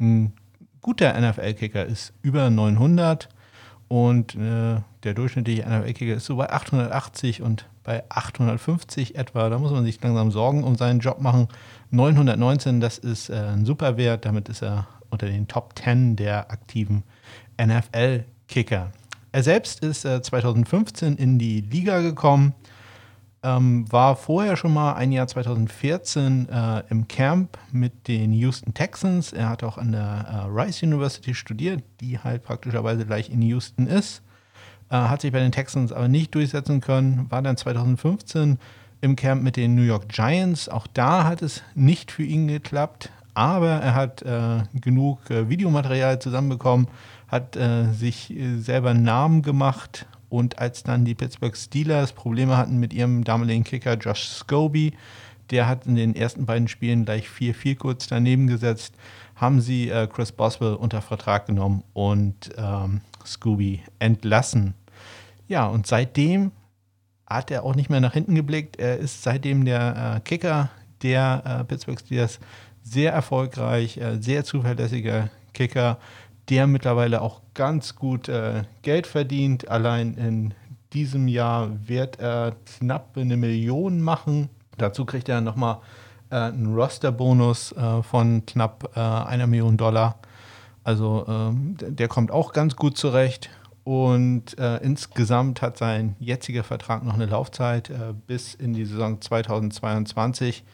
Ein 0.00 0.32
guter 0.80 1.18
NFL-Kicker 1.20 1.84
ist 1.84 2.12
über 2.22 2.48
900 2.48 3.28
und 3.88 4.34
äh, 4.34 4.80
der 5.04 5.14
durchschnittliche 5.14 5.62
NFL-Kicker 5.62 6.14
ist 6.14 6.26
so 6.26 6.36
bei 6.36 6.50
880 6.50 7.42
und 7.42 7.66
bei 7.84 8.02
850 8.08 9.14
etwa. 9.14 9.48
Da 9.48 9.58
muss 9.58 9.72
man 9.72 9.84
sich 9.84 10.02
langsam 10.02 10.30
Sorgen 10.30 10.64
um 10.64 10.76
seinen 10.76 11.00
Job 11.00 11.20
machen. 11.20 11.48
919, 11.90 12.80
das 12.80 12.98
ist 12.98 13.30
äh, 13.30 13.34
ein 13.34 13.64
super 13.64 13.96
Wert. 13.96 14.24
Damit 14.24 14.48
ist 14.48 14.62
er 14.62 14.88
unter 15.16 15.28
den 15.28 15.48
Top 15.48 15.78
10 15.78 16.16
der 16.16 16.50
aktiven 16.50 17.02
NFL-Kicker. 17.58 18.92
Er 19.32 19.42
selbst 19.42 19.82
ist 19.82 20.04
äh, 20.04 20.20
2015 20.20 21.16
in 21.16 21.38
die 21.38 21.62
Liga 21.62 22.02
gekommen, 22.02 22.52
ähm, 23.42 23.90
war 23.90 24.14
vorher 24.14 24.58
schon 24.58 24.74
mal 24.74 24.92
ein 24.92 25.12
Jahr 25.12 25.26
2014 25.26 26.50
äh, 26.50 26.82
im 26.90 27.08
Camp 27.08 27.56
mit 27.72 28.08
den 28.08 28.34
Houston 28.34 28.74
Texans. 28.74 29.32
Er 29.32 29.48
hat 29.48 29.64
auch 29.64 29.78
an 29.78 29.92
der 29.92 30.02
äh, 30.02 30.50
Rice 30.50 30.82
University 30.82 31.34
studiert, 31.34 31.82
die 32.02 32.18
halt 32.18 32.42
praktischerweise 32.42 33.06
gleich 33.06 33.30
in 33.30 33.40
Houston 33.40 33.86
ist. 33.86 34.20
Äh, 34.90 34.96
hat 34.96 35.22
sich 35.22 35.32
bei 35.32 35.38
den 35.38 35.52
Texans 35.52 35.92
aber 35.92 36.08
nicht 36.08 36.34
durchsetzen 36.34 36.82
können, 36.82 37.30
war 37.30 37.40
dann 37.40 37.56
2015 37.56 38.58
im 39.00 39.16
Camp 39.16 39.42
mit 39.42 39.56
den 39.56 39.74
New 39.76 39.82
York 39.82 40.10
Giants. 40.10 40.68
Auch 40.68 40.86
da 40.86 41.24
hat 41.24 41.40
es 41.40 41.62
nicht 41.74 42.10
für 42.10 42.22
ihn 42.22 42.48
geklappt, 42.48 43.10
aber 43.36 43.68
er 43.68 43.94
hat 43.94 44.22
äh, 44.22 44.62
genug 44.80 45.30
äh, 45.30 45.50
Videomaterial 45.50 46.18
zusammenbekommen, 46.18 46.88
hat 47.28 47.54
äh, 47.54 47.92
sich 47.92 48.34
äh, 48.34 48.56
selber 48.56 48.90
einen 48.90 49.02
Namen 49.02 49.42
gemacht 49.42 50.06
und 50.30 50.58
als 50.58 50.84
dann 50.84 51.04
die 51.04 51.14
Pittsburgh 51.14 51.54
Steelers 51.54 52.14
Probleme 52.14 52.56
hatten 52.56 52.78
mit 52.78 52.94
ihrem 52.94 53.24
damaligen 53.24 53.62
Kicker 53.62 53.98
Josh 53.98 54.26
Scobie, 54.26 54.94
der 55.50 55.68
hat 55.68 55.86
in 55.86 55.96
den 55.96 56.16
ersten 56.16 56.46
beiden 56.46 56.66
Spielen 56.66 57.04
gleich 57.04 57.26
4-4 57.28 57.76
kurz 57.76 58.06
daneben 58.06 58.46
gesetzt, 58.46 58.94
haben 59.34 59.60
sie 59.60 59.90
äh, 59.90 60.06
Chris 60.06 60.32
Boswell 60.32 60.74
unter 60.74 61.02
Vertrag 61.02 61.44
genommen 61.44 61.82
und 61.92 62.54
ähm, 62.56 63.02
Scooby 63.26 63.82
entlassen. 63.98 64.72
Ja, 65.46 65.66
und 65.66 65.86
seitdem 65.86 66.52
hat 67.26 67.50
er 67.50 67.64
auch 67.64 67.74
nicht 67.74 67.90
mehr 67.90 68.00
nach 68.00 68.14
hinten 68.14 68.34
geblickt. 68.34 68.76
Er 68.78 68.96
ist 68.96 69.22
seitdem 69.22 69.66
der 69.66 70.14
äh, 70.16 70.20
Kicker 70.20 70.70
der 71.02 71.42
äh, 71.44 71.64
Pittsburgh 71.64 72.00
Steelers 72.00 72.40
sehr 72.88 73.12
erfolgreich, 73.12 73.98
äh, 73.98 74.18
sehr 74.20 74.44
zuverlässiger 74.44 75.30
Kicker, 75.52 75.98
der 76.48 76.66
mittlerweile 76.66 77.20
auch 77.20 77.40
ganz 77.54 77.96
gut 77.96 78.28
äh, 78.28 78.62
Geld 78.82 79.06
verdient. 79.06 79.68
Allein 79.68 80.14
in 80.14 80.54
diesem 80.92 81.26
Jahr 81.26 81.70
wird 81.86 82.20
er 82.20 82.54
knapp 82.78 83.16
eine 83.16 83.36
Million 83.36 84.00
machen. 84.00 84.48
Dazu 84.78 85.04
kriegt 85.04 85.28
er 85.28 85.40
nochmal 85.40 85.78
äh, 86.30 86.36
einen 86.36 86.74
Roster-Bonus 86.74 87.72
äh, 87.72 88.02
von 88.02 88.46
knapp 88.46 88.92
äh, 88.94 89.00
einer 89.00 89.48
Million 89.48 89.76
Dollar. 89.76 90.18
Also 90.84 91.26
ähm, 91.28 91.76
der 91.80 92.06
kommt 92.06 92.30
auch 92.30 92.52
ganz 92.52 92.76
gut 92.76 92.96
zurecht. 92.96 93.50
und 93.82 94.56
äh, 94.58 94.76
insgesamt 94.78 95.60
hat 95.62 95.76
sein 95.76 96.14
jetziger 96.20 96.62
Vertrag 96.62 97.04
noch 97.04 97.14
eine 97.14 97.26
Laufzeit 97.26 97.90
bis 98.26 98.54
in 98.54 98.72
die 98.72 98.84
Saison 98.84 99.20
2022 99.20 100.64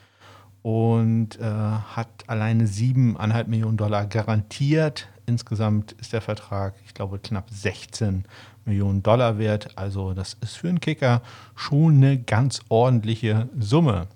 und 0.63 1.41
äh, 1.41 1.43
hat 1.43 2.09
alleine 2.29 2.65
7,5 2.65 3.47
Millionen 3.49 3.77
Dollar 3.77 4.07
garantiert. 4.07 5.09
Insgesamt 5.27 5.93
ist 5.93 6.13
der 6.13 6.21
Vertrag, 6.21 6.75
ich 6.87 6.95
glaube, 6.95 7.19
knapp 7.19 7.51
16 7.51 8.25
Millionen 8.65 9.03
Dollar 9.03 9.39
wert. 9.39 9.77
Also 9.77 10.15
das 10.15 10.35
ist 10.41 10.57
für 10.57 10.69
einen 10.69 10.81
Kicker 10.81 11.23
schon 11.57 11.97
eine 11.97 12.19
ganz 12.19 12.61
ordentliche 12.69 13.49
Summe. 13.59 14.07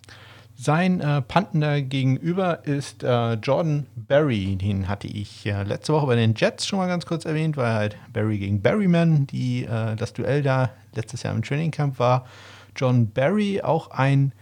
Sein 0.59 1.01
äh, 1.01 1.21
Pantender 1.21 1.83
gegenüber 1.83 2.65
ist 2.65 3.03
äh, 3.03 3.35
Jordan 3.35 3.87
Berry. 3.95 4.57
Den 4.57 4.89
hatte 4.89 5.07
ich 5.07 5.45
äh, 5.45 5.65
letzte 5.65 5.93
Woche 5.93 6.07
bei 6.07 6.17
den 6.17 6.35
Jets 6.35 6.67
schon 6.67 6.79
mal 6.79 6.87
ganz 6.87 7.05
kurz 7.05 7.27
erwähnt, 7.27 7.59
weil 7.59 7.75
halt 7.75 7.97
Berry 8.13 8.39
gegen 8.39 8.63
Berryman, 8.63 9.27
die 9.27 9.65
äh, 9.65 9.97
das 9.97 10.15
Duell 10.15 10.43
da 10.43 10.71
letztes 10.95 11.25
Jahr 11.25 11.35
im 11.35 11.43
Trainingcamp 11.43 11.99
war. 11.99 12.25
John 12.75 13.09
Berry, 13.09 13.61
auch 13.61 13.91
ein 13.91 14.33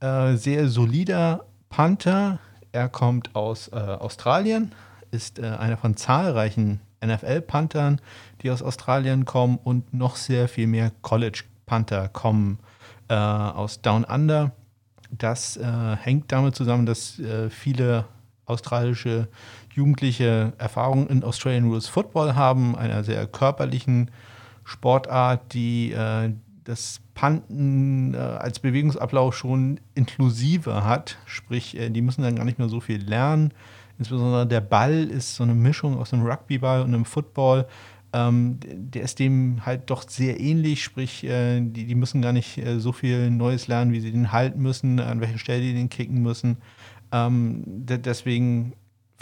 äh, 0.00 0.36
sehr 0.36 0.68
solider 0.68 1.44
Panther. 1.76 2.38
Er 2.72 2.88
kommt 2.88 3.34
aus 3.34 3.68
äh, 3.68 3.76
Australien, 3.76 4.72
ist 5.10 5.40
einer 5.40 5.76
von 5.76 5.96
zahlreichen 5.96 6.80
NFL-Panthern, 7.04 8.00
die 8.42 8.50
aus 8.50 8.62
Australien 8.62 9.24
kommen 9.24 9.58
und 9.62 9.92
noch 9.94 10.16
sehr 10.16 10.48
viel 10.48 10.66
mehr 10.66 10.90
College-Panther 11.02 12.08
kommen 12.08 12.58
aus 13.08 13.82
Down 13.82 14.04
Under 14.04 14.52
das 15.18 15.56
äh, 15.56 15.96
hängt 15.96 16.32
damit 16.32 16.54
zusammen, 16.54 16.86
dass 16.86 17.18
äh, 17.18 17.50
viele 17.50 18.06
australische 18.46 19.28
Jugendliche 19.72 20.52
Erfahrungen 20.58 21.08
in 21.08 21.24
Australian 21.24 21.64
Rules 21.64 21.88
Football 21.88 22.34
haben, 22.34 22.76
einer 22.76 23.02
sehr 23.02 23.26
körperlichen 23.26 24.10
Sportart, 24.64 25.52
die 25.52 25.92
äh, 25.92 26.32
das 26.64 27.00
Panten 27.14 28.14
äh, 28.14 28.18
als 28.18 28.58
Bewegungsablauf 28.58 29.36
schon 29.36 29.80
inklusiver 29.94 30.84
hat. 30.84 31.18
Sprich, 31.26 31.78
äh, 31.78 31.90
die 31.90 32.02
müssen 32.02 32.22
dann 32.22 32.36
gar 32.36 32.44
nicht 32.44 32.58
mehr 32.58 32.68
so 32.68 32.80
viel 32.80 33.02
lernen. 33.02 33.52
Insbesondere 33.98 34.46
der 34.46 34.60
Ball 34.60 35.04
ist 35.04 35.36
so 35.36 35.44
eine 35.44 35.54
Mischung 35.54 35.98
aus 35.98 36.12
einem 36.12 36.26
Rugbyball 36.26 36.82
und 36.82 36.94
einem 36.94 37.04
Football. 37.04 37.66
Ähm, 38.12 38.58
der 38.62 39.02
ist 39.02 39.18
dem 39.18 39.66
halt 39.66 39.90
doch 39.90 40.08
sehr 40.08 40.40
ähnlich, 40.40 40.84
sprich, 40.84 41.24
äh, 41.24 41.60
die, 41.60 41.86
die 41.86 41.94
müssen 41.94 42.22
gar 42.22 42.32
nicht 42.32 42.58
äh, 42.58 42.78
so 42.78 42.92
viel 42.92 43.30
Neues 43.30 43.66
lernen, 43.66 43.92
wie 43.92 44.00
sie 44.00 44.12
den 44.12 44.32
halten 44.32 44.60
müssen, 44.60 45.00
an 45.00 45.20
welcher 45.20 45.38
Stelle 45.38 45.60
die 45.60 45.74
den 45.74 45.88
kicken 45.88 46.22
müssen. 46.22 46.58
Ähm, 47.12 47.62
deswegen 47.66 48.72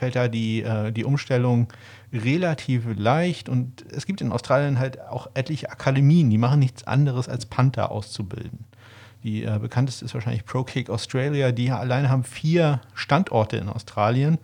fällt 0.03 0.17
da 0.17 0.27
die, 0.27 0.65
äh, 0.65 0.91
die 0.91 1.05
Umstellung 1.05 1.69
relativ 2.13 2.83
leicht 2.97 3.49
und 3.49 3.85
es 3.93 4.05
gibt 4.05 4.21
in 4.21 4.33
Australien 4.33 4.81
halt 4.81 5.01
auch 5.01 5.29
etliche 5.35 5.71
Akademien, 5.71 6.29
die 6.29 6.39
machen 6.39 6.59
nichts 6.59 6.85
anderes 6.89 7.29
als 7.29 7.47
Panther 7.47 7.93
auszubilden. 7.93 8.65
Die 9.23 9.45
äh, 9.45 9.61
bekannteste 9.61 10.05
ist 10.05 10.15
wahrscheinlich 10.15 10.45
Pro 10.45 10.65
Kick 10.65 10.91
Australia, 10.91 11.53
die 11.53 11.71
alleine 11.71 12.11
haben 12.11 12.25
vier 12.25 12.81
Standorte 12.95 13.59
in 13.59 13.69
Australien 13.69 14.39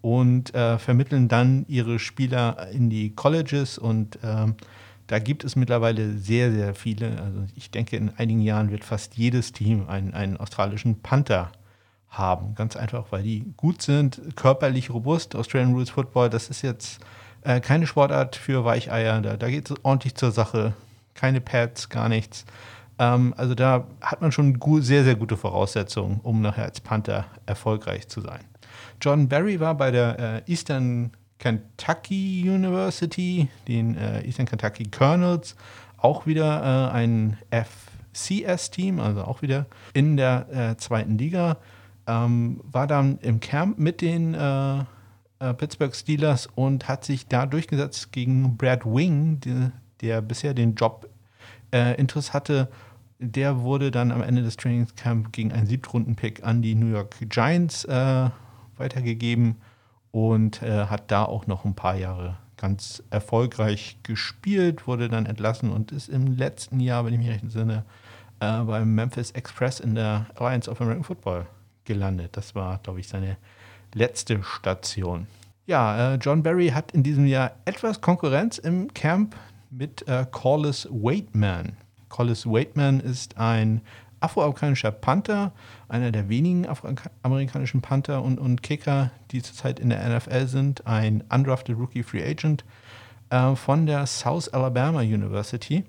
und 0.00 0.54
äh, 0.54 0.78
vermitteln 0.78 1.26
dann 1.26 1.64
ihre 1.66 1.98
Spieler 1.98 2.68
in 2.70 2.88
die 2.88 3.12
Colleges 3.12 3.78
und 3.78 4.16
ähm, 4.22 4.54
da 5.08 5.18
gibt 5.18 5.42
es 5.42 5.56
mittlerweile 5.56 6.18
sehr, 6.18 6.52
sehr 6.52 6.72
viele. 6.76 7.20
Also 7.20 7.46
ich 7.56 7.72
denke, 7.72 7.96
in 7.96 8.10
einigen 8.10 8.42
Jahren 8.42 8.70
wird 8.70 8.84
fast 8.84 9.16
jedes 9.16 9.50
Team 9.50 9.88
einen, 9.88 10.14
einen 10.14 10.36
australischen 10.36 11.02
Panther 11.02 11.50
haben. 12.10 12.54
Ganz 12.54 12.76
einfach, 12.76 13.06
weil 13.10 13.22
die 13.22 13.52
gut 13.56 13.82
sind, 13.82 14.20
körperlich 14.36 14.90
robust. 14.90 15.34
Australian 15.34 15.72
Rules 15.72 15.90
Football, 15.90 16.30
das 16.30 16.50
ist 16.50 16.62
jetzt 16.62 17.00
äh, 17.42 17.60
keine 17.60 17.86
Sportart 17.86 18.36
für 18.36 18.64
Weicheier. 18.64 19.20
Da, 19.20 19.36
da 19.36 19.48
geht 19.48 19.70
es 19.70 19.76
ordentlich 19.84 20.14
zur 20.14 20.32
Sache. 20.32 20.74
Keine 21.14 21.40
Pads, 21.40 21.88
gar 21.88 22.08
nichts. 22.08 22.44
Ähm, 22.98 23.34
also 23.36 23.54
da 23.54 23.86
hat 24.00 24.20
man 24.20 24.32
schon 24.32 24.58
sehr, 24.80 25.04
sehr 25.04 25.14
gute 25.14 25.36
Voraussetzungen, 25.36 26.20
um 26.22 26.42
nachher 26.42 26.64
als 26.64 26.80
Panther 26.80 27.26
erfolgreich 27.46 28.08
zu 28.08 28.20
sein. 28.20 28.40
John 29.00 29.28
Barry 29.28 29.58
war 29.60 29.74
bei 29.74 29.90
der 29.90 30.42
äh, 30.46 30.50
Eastern 30.50 31.12
Kentucky 31.38 32.44
University, 32.46 33.48
den 33.66 33.96
äh, 33.96 34.22
Eastern 34.26 34.46
Kentucky 34.46 34.84
Colonels, 34.84 35.56
auch 35.96 36.26
wieder 36.26 36.90
äh, 36.92 36.94
ein 36.94 37.38
FCS-Team, 37.50 39.00
also 39.00 39.24
auch 39.24 39.40
wieder 39.40 39.66
in 39.94 40.16
der 40.16 40.46
äh, 40.52 40.76
zweiten 40.76 41.16
Liga. 41.16 41.56
Ähm, 42.10 42.60
war 42.64 42.86
dann 42.86 43.18
im 43.18 43.38
Camp 43.38 43.78
mit 43.78 44.00
den 44.00 44.34
äh, 44.34 44.78
äh, 45.38 45.54
Pittsburgh 45.54 45.94
Steelers 45.94 46.48
und 46.54 46.88
hat 46.88 47.04
sich 47.04 47.28
da 47.28 47.46
durchgesetzt 47.46 48.10
gegen 48.10 48.56
Brad 48.56 48.84
Wing, 48.84 49.38
die, 49.40 49.70
der 50.00 50.20
bisher 50.20 50.54
den 50.54 50.74
Job 50.74 51.08
Interesse 51.72 52.32
hatte. 52.32 52.68
Der 53.20 53.60
wurde 53.60 53.92
dann 53.92 54.10
am 54.10 54.22
Ende 54.22 54.42
des 54.42 54.56
Trainingscamps 54.56 55.30
gegen 55.30 55.52
einen 55.52 55.68
Siebtrunden-Pick 55.68 56.42
an 56.42 56.62
die 56.62 56.74
New 56.74 56.88
York 56.88 57.14
Giants 57.28 57.86
weitergegeben 58.76 59.54
und 60.10 60.62
äh, 60.62 60.86
hat 60.86 61.10
da 61.10 61.24
auch 61.24 61.46
noch 61.46 61.64
ein 61.64 61.74
paar 61.74 61.96
Jahre 61.96 62.38
ganz 62.56 63.02
erfolgreich 63.10 63.98
gespielt, 64.02 64.86
wurde 64.86 65.08
dann 65.08 65.26
entlassen 65.26 65.70
und 65.70 65.92
ist 65.92 66.08
im 66.08 66.36
letzten 66.36 66.80
Jahr, 66.80 67.04
wenn 67.04 67.14
ich 67.14 67.18
mich 67.18 67.28
recht 67.28 67.42
entsinne, 67.42 67.84
äh, 68.40 68.58
beim 68.62 68.94
Memphis 68.94 69.30
Express 69.30 69.80
in 69.80 69.94
der 69.94 70.26
Alliance 70.34 70.70
of 70.70 70.80
American 70.80 71.04
Football 71.04 71.46
gelandet. 71.84 72.36
Das 72.36 72.54
war, 72.54 72.78
glaube 72.78 73.00
ich, 73.00 73.08
seine 73.08 73.36
letzte 73.94 74.42
Station. 74.42 75.26
Ja, 75.66 76.14
äh, 76.14 76.16
John 76.16 76.42
Barry 76.42 76.68
hat 76.68 76.92
in 76.92 77.02
diesem 77.02 77.26
Jahr 77.26 77.52
etwas 77.64 78.00
Konkurrenz 78.00 78.58
im 78.58 78.92
Camp 78.92 79.36
mit 79.70 80.06
äh, 80.08 80.26
Corliss 80.30 80.88
Waitman. 80.90 81.76
Collis 82.08 82.44
Waitman 82.44 83.00
ist 83.00 83.38
ein 83.38 83.80
afroamerikanischer 84.20 84.90
Panther, 84.90 85.52
einer 85.88 86.12
der 86.12 86.28
wenigen 86.28 86.66
afroamerikanischen 86.66 87.80
Panther 87.80 88.22
und, 88.22 88.38
und 88.38 88.62
Kicker, 88.62 89.10
die 89.30 89.42
zurzeit 89.42 89.80
in 89.80 89.90
der 89.90 90.16
NFL 90.16 90.46
sind, 90.46 90.86
ein 90.86 91.24
undrafted 91.32 91.78
Rookie 91.78 92.02
Free 92.02 92.22
Agent 92.22 92.64
äh, 93.30 93.54
von 93.54 93.86
der 93.86 94.06
South 94.06 94.48
Alabama 94.48 95.00
University. 95.00 95.84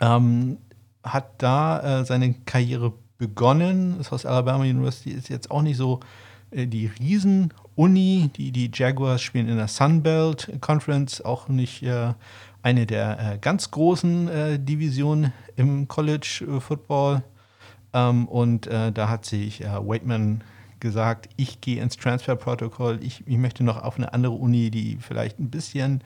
Ähm, 0.00 0.58
hat 1.02 1.42
da 1.42 2.00
äh, 2.00 2.04
seine 2.04 2.34
Karriere 2.46 2.92
begonnen. 3.22 4.02
South 4.02 4.26
Alabama 4.26 4.64
University 4.64 5.10
ist 5.10 5.28
jetzt 5.28 5.52
auch 5.52 5.62
nicht 5.62 5.76
so 5.76 6.00
äh, 6.50 6.66
die 6.66 6.86
Riesen-Uni. 6.86 8.30
Die, 8.36 8.50
die 8.50 8.68
Jaguars 8.74 9.22
spielen 9.22 9.48
in 9.48 9.58
der 9.58 9.68
Sunbelt 9.68 10.50
Conference, 10.60 11.20
auch 11.24 11.48
nicht 11.48 11.84
äh, 11.84 12.14
eine 12.62 12.84
der 12.84 13.34
äh, 13.34 13.38
ganz 13.38 13.70
großen 13.70 14.28
äh, 14.28 14.58
Divisionen 14.58 15.32
im 15.54 15.86
College 15.86 16.58
Football. 16.58 17.22
Ähm, 17.92 18.26
und 18.26 18.66
äh, 18.66 18.90
da 18.90 19.08
hat 19.08 19.24
sich 19.24 19.62
äh, 19.62 19.68
Waitman 19.68 20.42
gesagt, 20.80 21.28
ich 21.36 21.60
gehe 21.60 21.80
ins 21.80 21.96
Transferprotokoll, 21.96 22.98
ich, 23.04 23.22
ich 23.24 23.38
möchte 23.38 23.62
noch 23.62 23.80
auf 23.80 23.98
eine 23.98 24.12
andere 24.12 24.32
Uni, 24.32 24.72
die 24.72 24.98
vielleicht 25.00 25.38
ein 25.38 25.48
bisschen 25.48 26.02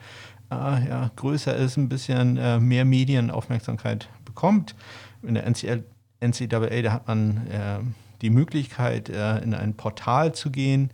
äh, 0.51 0.87
ja, 0.87 1.09
größer 1.15 1.55
ist, 1.55 1.77
ein 1.77 1.89
bisschen 1.89 2.37
äh, 2.37 2.59
mehr 2.59 2.85
Medienaufmerksamkeit 2.85 4.07
bekommt. 4.23 4.75
In 5.23 5.33
der 5.33 5.47
NCL, 5.47 5.83
NCAA, 6.19 6.81
da 6.81 6.93
hat 6.93 7.07
man 7.07 7.47
äh, 7.47 7.79
die 8.21 8.29
Möglichkeit, 8.29 9.09
äh, 9.09 9.39
in 9.39 9.53
ein 9.53 9.75
Portal 9.75 10.33
zu 10.33 10.51
gehen 10.51 10.91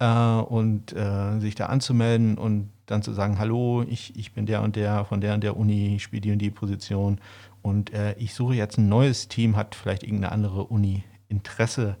und 0.00 0.96
sich 1.38 1.54
da 1.54 1.66
anzumelden 1.66 2.36
und 2.36 2.70
dann 2.86 3.02
zu 3.02 3.12
sagen, 3.12 3.38
hallo, 3.38 3.84
ich, 3.88 4.16
ich 4.16 4.32
bin 4.32 4.46
der 4.46 4.62
und 4.62 4.74
der 4.74 5.04
von 5.04 5.20
der 5.20 5.34
und 5.34 5.44
der 5.44 5.56
Uni, 5.56 5.94
ich 5.94 6.02
spiele 6.02 6.22
die 6.22 6.32
und 6.32 6.40
die 6.40 6.50
Position 6.50 7.20
und 7.62 7.92
äh, 7.92 8.14
ich 8.18 8.34
suche 8.34 8.54
jetzt 8.54 8.78
ein 8.78 8.88
neues 8.88 9.28
Team, 9.28 9.56
hat 9.56 9.74
vielleicht 9.74 10.02
irgendeine 10.02 10.32
andere 10.32 10.64
Uni 10.64 11.04
Interesse 11.28 11.96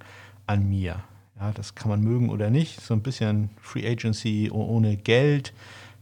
an 0.46 0.68
mir. 0.68 1.02
Ja, 1.40 1.52
das 1.52 1.74
kann 1.74 1.88
man 1.88 2.02
mögen 2.02 2.28
oder 2.28 2.50
nicht. 2.50 2.80
So 2.80 2.94
ein 2.94 3.02
bisschen 3.02 3.50
Free 3.60 3.88
Agency 3.88 4.50
ohne 4.52 4.96
Geld. 4.96 5.54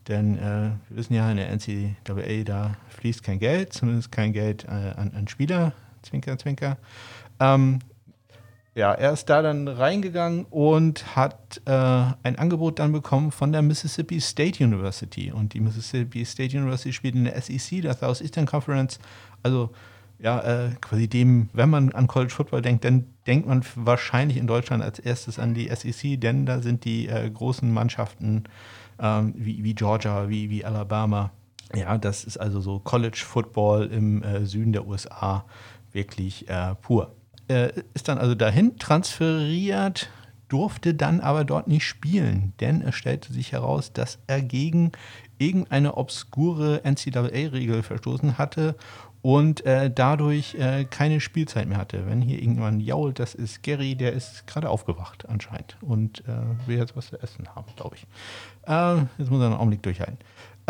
Denn 0.08 0.38
äh, 0.38 0.70
wir 0.88 0.96
wissen 0.96 1.14
ja, 1.14 1.30
in 1.30 1.36
der 1.36 1.50
NCAA, 1.50 2.44
da 2.44 2.76
fließt 2.88 3.22
kein 3.22 3.38
Geld, 3.38 3.72
zumindest 3.72 4.10
kein 4.10 4.32
Geld 4.32 4.64
äh, 4.64 4.94
an, 4.96 5.12
an, 5.14 5.28
Spieler. 5.28 5.72
Zwinker, 6.02 6.38
zwinker. 6.38 6.78
Ähm, 7.38 7.80
ja, 8.74 8.92
er 8.92 9.12
ist 9.12 9.28
da 9.28 9.42
dann 9.42 9.66
reingegangen 9.66 10.44
und 10.44 11.16
hat 11.16 11.60
äh, 11.64 11.70
ein 11.70 12.36
Angebot 12.36 12.78
dann 12.78 12.92
bekommen 12.92 13.32
von 13.32 13.50
der 13.50 13.62
Mississippi 13.62 14.20
State 14.20 14.62
University. 14.62 15.32
Und 15.32 15.54
die 15.54 15.60
Mississippi 15.60 16.24
State 16.24 16.56
University 16.56 16.92
spielt 16.92 17.16
in 17.16 17.24
der 17.24 17.40
SEC, 17.40 17.82
der 17.82 17.94
South 17.94 18.20
Eastern 18.20 18.46
Conference, 18.46 19.00
also 19.42 19.70
ja, 20.22 20.40
äh, 20.40 20.70
quasi 20.80 21.08
dem, 21.08 21.48
wenn 21.52 21.70
man 21.70 21.92
an 21.92 22.06
College 22.06 22.32
Football 22.32 22.62
denkt, 22.62 22.84
dann 22.84 23.06
denkt 23.26 23.48
man 23.48 23.64
wahrscheinlich 23.74 24.36
in 24.36 24.46
Deutschland 24.46 24.82
als 24.82 24.98
erstes 24.98 25.38
an 25.38 25.54
die 25.54 25.68
SEC, 25.74 26.20
denn 26.20 26.46
da 26.46 26.60
sind 26.60 26.84
die 26.84 27.08
äh, 27.08 27.28
großen 27.28 27.72
Mannschaften 27.72 28.44
ähm, 29.00 29.34
wie, 29.36 29.64
wie, 29.64 29.74
Georgia, 29.74 30.28
wie, 30.28 30.50
wie 30.50 30.64
Alabama. 30.64 31.32
Ja, 31.74 31.98
das 31.98 32.24
ist 32.24 32.36
also 32.36 32.60
so 32.60 32.78
College 32.80 33.22
Football 33.24 33.86
im 33.86 34.22
äh, 34.22 34.44
Süden 34.44 34.72
der 34.72 34.86
USA 34.86 35.44
wirklich 35.92 36.48
äh, 36.48 36.74
pur. 36.76 37.14
ist 37.94 38.08
dann 38.08 38.18
also 38.18 38.34
dahin 38.34 38.78
transferiert. 38.78 40.10
durfte 40.48 40.94
dann 40.94 41.20
aber 41.20 41.44
dort 41.44 41.68
nicht 41.68 41.84
spielen, 41.86 42.52
denn 42.60 42.82
es 42.82 42.96
stellte 42.96 43.32
sich 43.32 43.52
heraus, 43.52 43.92
dass 43.92 44.18
er 44.26 44.42
gegen 44.42 44.90
irgendeine 45.38 45.96
obskure 45.96 46.82
NCAA-Regel 46.84 47.82
verstoßen 47.82 48.36
hatte 48.36 48.74
und 49.22 49.64
äh, 49.66 49.90
dadurch 49.90 50.54
äh, 50.54 50.84
keine 50.84 51.20
Spielzeit 51.20 51.68
mehr 51.68 51.78
hatte. 51.78 52.06
Wenn 52.06 52.22
hier 52.22 52.38
irgendjemand 52.38 52.82
jault, 52.82 53.18
das 53.18 53.34
ist 53.34 53.62
Gary, 53.62 53.94
der 53.94 54.12
ist 54.12 54.46
gerade 54.46 54.68
aufgewacht 54.68 55.28
anscheinend 55.28 55.76
und 55.80 56.20
äh, 56.26 56.66
will 56.66 56.78
jetzt 56.78 56.96
was 56.96 57.08
zu 57.08 57.22
essen 57.22 57.48
haben, 57.54 57.66
glaube 57.76 57.96
ich. 57.96 58.06
Äh, 58.66 59.04
jetzt 59.18 59.30
muss 59.30 59.40
er 59.40 59.46
einen 59.46 59.56
Augenblick 59.56 59.82
durchhalten. 59.82 60.18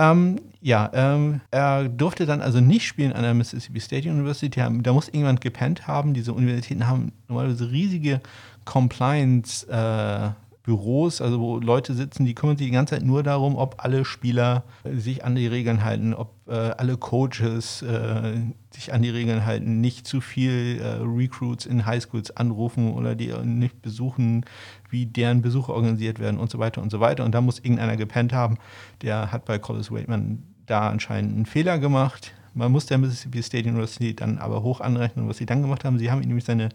Ähm, 0.00 0.40
ja, 0.62 0.90
ähm, 0.94 1.42
er 1.50 1.88
durfte 1.88 2.24
dann 2.24 2.40
also 2.40 2.60
nicht 2.60 2.86
spielen 2.86 3.12
an 3.12 3.22
der 3.22 3.34
Mississippi 3.34 3.80
State 3.80 4.08
University. 4.08 4.48
Da 4.48 4.92
muss 4.92 5.08
irgendjemand 5.08 5.42
gepennt 5.42 5.86
haben. 5.86 6.14
Diese 6.14 6.32
Universitäten 6.32 6.86
haben 6.86 7.12
normalerweise 7.28 7.70
riesige 7.70 8.20
Compliance- 8.64 9.66
äh, 9.68 10.30
Büros, 10.62 11.22
also 11.22 11.40
wo 11.40 11.58
Leute 11.58 11.94
sitzen, 11.94 12.26
die 12.26 12.34
kümmern 12.34 12.58
sich 12.58 12.66
die 12.66 12.72
ganze 12.72 12.94
Zeit 12.94 13.04
nur 13.04 13.22
darum, 13.22 13.56
ob 13.56 13.82
alle 13.82 14.04
Spieler 14.04 14.64
sich 14.84 15.24
an 15.24 15.34
die 15.34 15.46
Regeln 15.46 15.82
halten, 15.84 16.12
ob 16.12 16.34
äh, 16.48 16.52
alle 16.52 16.98
Coaches 16.98 17.80
äh, 17.82 18.38
sich 18.70 18.92
an 18.92 19.00
die 19.00 19.08
Regeln 19.08 19.46
halten, 19.46 19.80
nicht 19.80 20.06
zu 20.06 20.20
viel 20.20 20.80
äh, 20.80 21.02
Recruits 21.02 21.64
in 21.64 21.86
Highschools 21.86 22.36
anrufen 22.36 22.92
oder 22.92 23.14
die 23.14 23.32
nicht 23.42 23.80
besuchen, 23.80 24.44
wie 24.90 25.06
deren 25.06 25.40
Besuche 25.40 25.72
organisiert 25.72 26.18
werden 26.18 26.38
und 26.38 26.50
so 26.50 26.58
weiter 26.58 26.82
und 26.82 26.90
so 26.90 27.00
weiter. 27.00 27.24
Und 27.24 27.34
da 27.34 27.40
muss 27.40 27.58
irgendeiner 27.58 27.96
gepennt 27.96 28.32
haben. 28.34 28.58
Der 29.00 29.32
hat 29.32 29.46
bei 29.46 29.58
Collis 29.58 29.90
Waitman 29.90 30.42
da 30.66 30.90
anscheinend 30.90 31.34
einen 31.34 31.46
Fehler 31.46 31.78
gemacht. 31.78 32.32
Man 32.52 32.70
muss 32.70 32.86
der 32.86 32.98
Mississippi 32.98 33.42
State 33.42 33.68
University 33.68 34.14
dann 34.14 34.38
aber 34.38 34.62
hoch 34.62 34.80
anrechnen. 34.80 35.28
was 35.28 35.38
sie 35.38 35.46
dann 35.46 35.62
gemacht 35.62 35.84
haben, 35.84 35.98
sie 35.98 36.10
haben 36.10 36.20
ihm 36.20 36.28
nämlich 36.28 36.44
seine, 36.44 36.68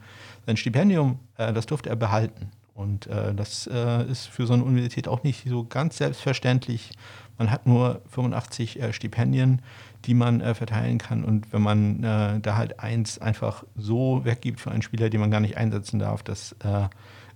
sein 0.46 0.58
Stipendium, 0.58 1.20
äh, 1.38 1.54
das 1.54 1.68
durfte 1.68 1.89
er 1.89 1.96
behalten. 1.96 2.50
Und 2.75 3.08
äh, 3.08 3.34
das 3.34 3.67
äh, 3.72 4.03
ist 4.03 4.27
für 4.27 4.46
so 4.46 4.53
eine 4.53 4.65
Universität 4.65 5.08
auch 5.08 5.24
nicht 5.24 5.48
so 5.48 5.63
ganz 5.63 5.98
selbstverständlich. 5.98 6.91
Man 7.38 7.50
hat 7.50 7.65
nur 7.65 8.01
85 8.10 8.82
äh, 8.82 8.91
Stipendien, 8.91 9.62
die 10.03 10.13
man 10.13 10.41
äh, 10.41 10.53
verteilen 10.53 10.98
kann. 10.98 11.24
Und 11.24 11.53
wenn 11.53 11.62
man 11.62 12.03
äh, 12.03 12.41
da 12.41 12.58
halt 12.58 12.82
eins 12.82 13.17
einfach 13.17 13.63
so 13.77 14.25
weggibt 14.25 14.60
für 14.60 14.72
einen 14.72 14.82
Spieler, 14.82 15.10
den 15.10 15.22
man 15.22 15.32
gar 15.32 15.39
nicht 15.39 15.55
einsetzen 15.55 16.00
darf, 16.00 16.22
das 16.22 16.53
äh, 16.65 16.89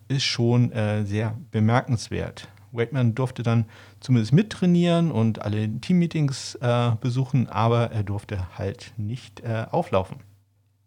ist 0.09 0.23
schon 0.23 0.71
sehr 1.05 1.37
bemerkenswert. 1.51 2.47
Waitman 2.71 3.13
durfte 3.13 3.43
dann 3.43 3.65
zumindest 3.99 4.33
mittrainieren 4.33 5.11
und 5.11 5.43
alle 5.43 5.69
Teammeetings 5.69 6.57
besuchen, 6.99 7.47
aber 7.47 7.91
er 7.91 8.01
durfte 8.01 8.57
halt 8.57 8.91
nicht 8.97 9.45
auflaufen. 9.45 10.17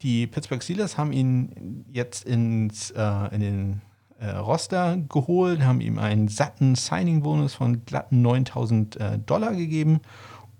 Die 0.02 0.26
Pittsburgh 0.26 0.60
Steelers 0.60 0.98
haben 0.98 1.12
ihn 1.12 1.84
jetzt 1.92 2.24
ins, 2.24 2.90
in 2.90 3.40
den 3.40 3.80
äh, 4.22 4.30
Roster 4.30 4.98
geholt, 5.08 5.64
haben 5.64 5.80
ihm 5.80 5.98
einen 5.98 6.28
satten 6.28 6.74
Signing-Bonus 6.74 7.54
von 7.54 7.84
glatten 7.84 8.22
9000 8.22 8.96
äh, 8.96 9.18
Dollar 9.18 9.54
gegeben. 9.54 10.00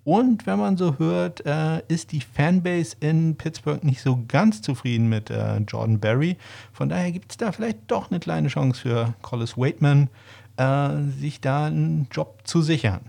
Und 0.04 0.47
wenn 0.47 0.59
man 0.59 0.76
so 0.76 0.99
hört, 0.99 1.47
äh, 1.47 1.81
ist 1.87 2.11
die 2.11 2.21
Fanbase 2.21 2.97
in 2.99 3.37
Pittsburgh 3.37 3.85
nicht 3.85 4.02
so 4.02 4.19
ganz 4.26 4.61
zufrieden 4.61 5.09
mit 5.09 5.31
äh, 5.31 5.59
Jordan 5.59 6.00
Berry. 6.00 6.37
Von 6.73 6.88
daher 6.88 7.12
gibt 7.12 7.31
es 7.31 7.37
da 7.37 7.52
vielleicht 7.52 7.78
doch 7.87 8.11
eine 8.11 8.19
kleine 8.19 8.49
Chance 8.49 8.81
für 8.81 9.14
Collis 9.23 9.57
Waitman, 9.57 10.09
äh, 10.57 11.02
sich 11.21 11.40
da 11.40 11.66
einen 11.66 12.09
Job 12.11 12.40
zu 12.42 12.62
sichern. 12.62 13.02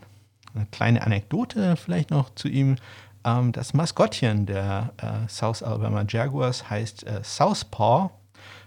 Eine 0.54 0.68
kleine 0.68 1.02
Anekdote 1.02 1.78
vielleicht 1.78 2.12
noch 2.12 2.36
zu 2.36 2.48
ihm. 2.48 2.76
Ähm, 3.26 3.54
das 3.54 3.74
Maskottchen 3.74 4.46
der 4.46 4.94
äh, 4.98 5.28
South 5.28 5.64
Alabama 5.64 6.06
Jaguars 6.08 6.70
heißt 6.70 7.08
Southpaw 7.24 8.12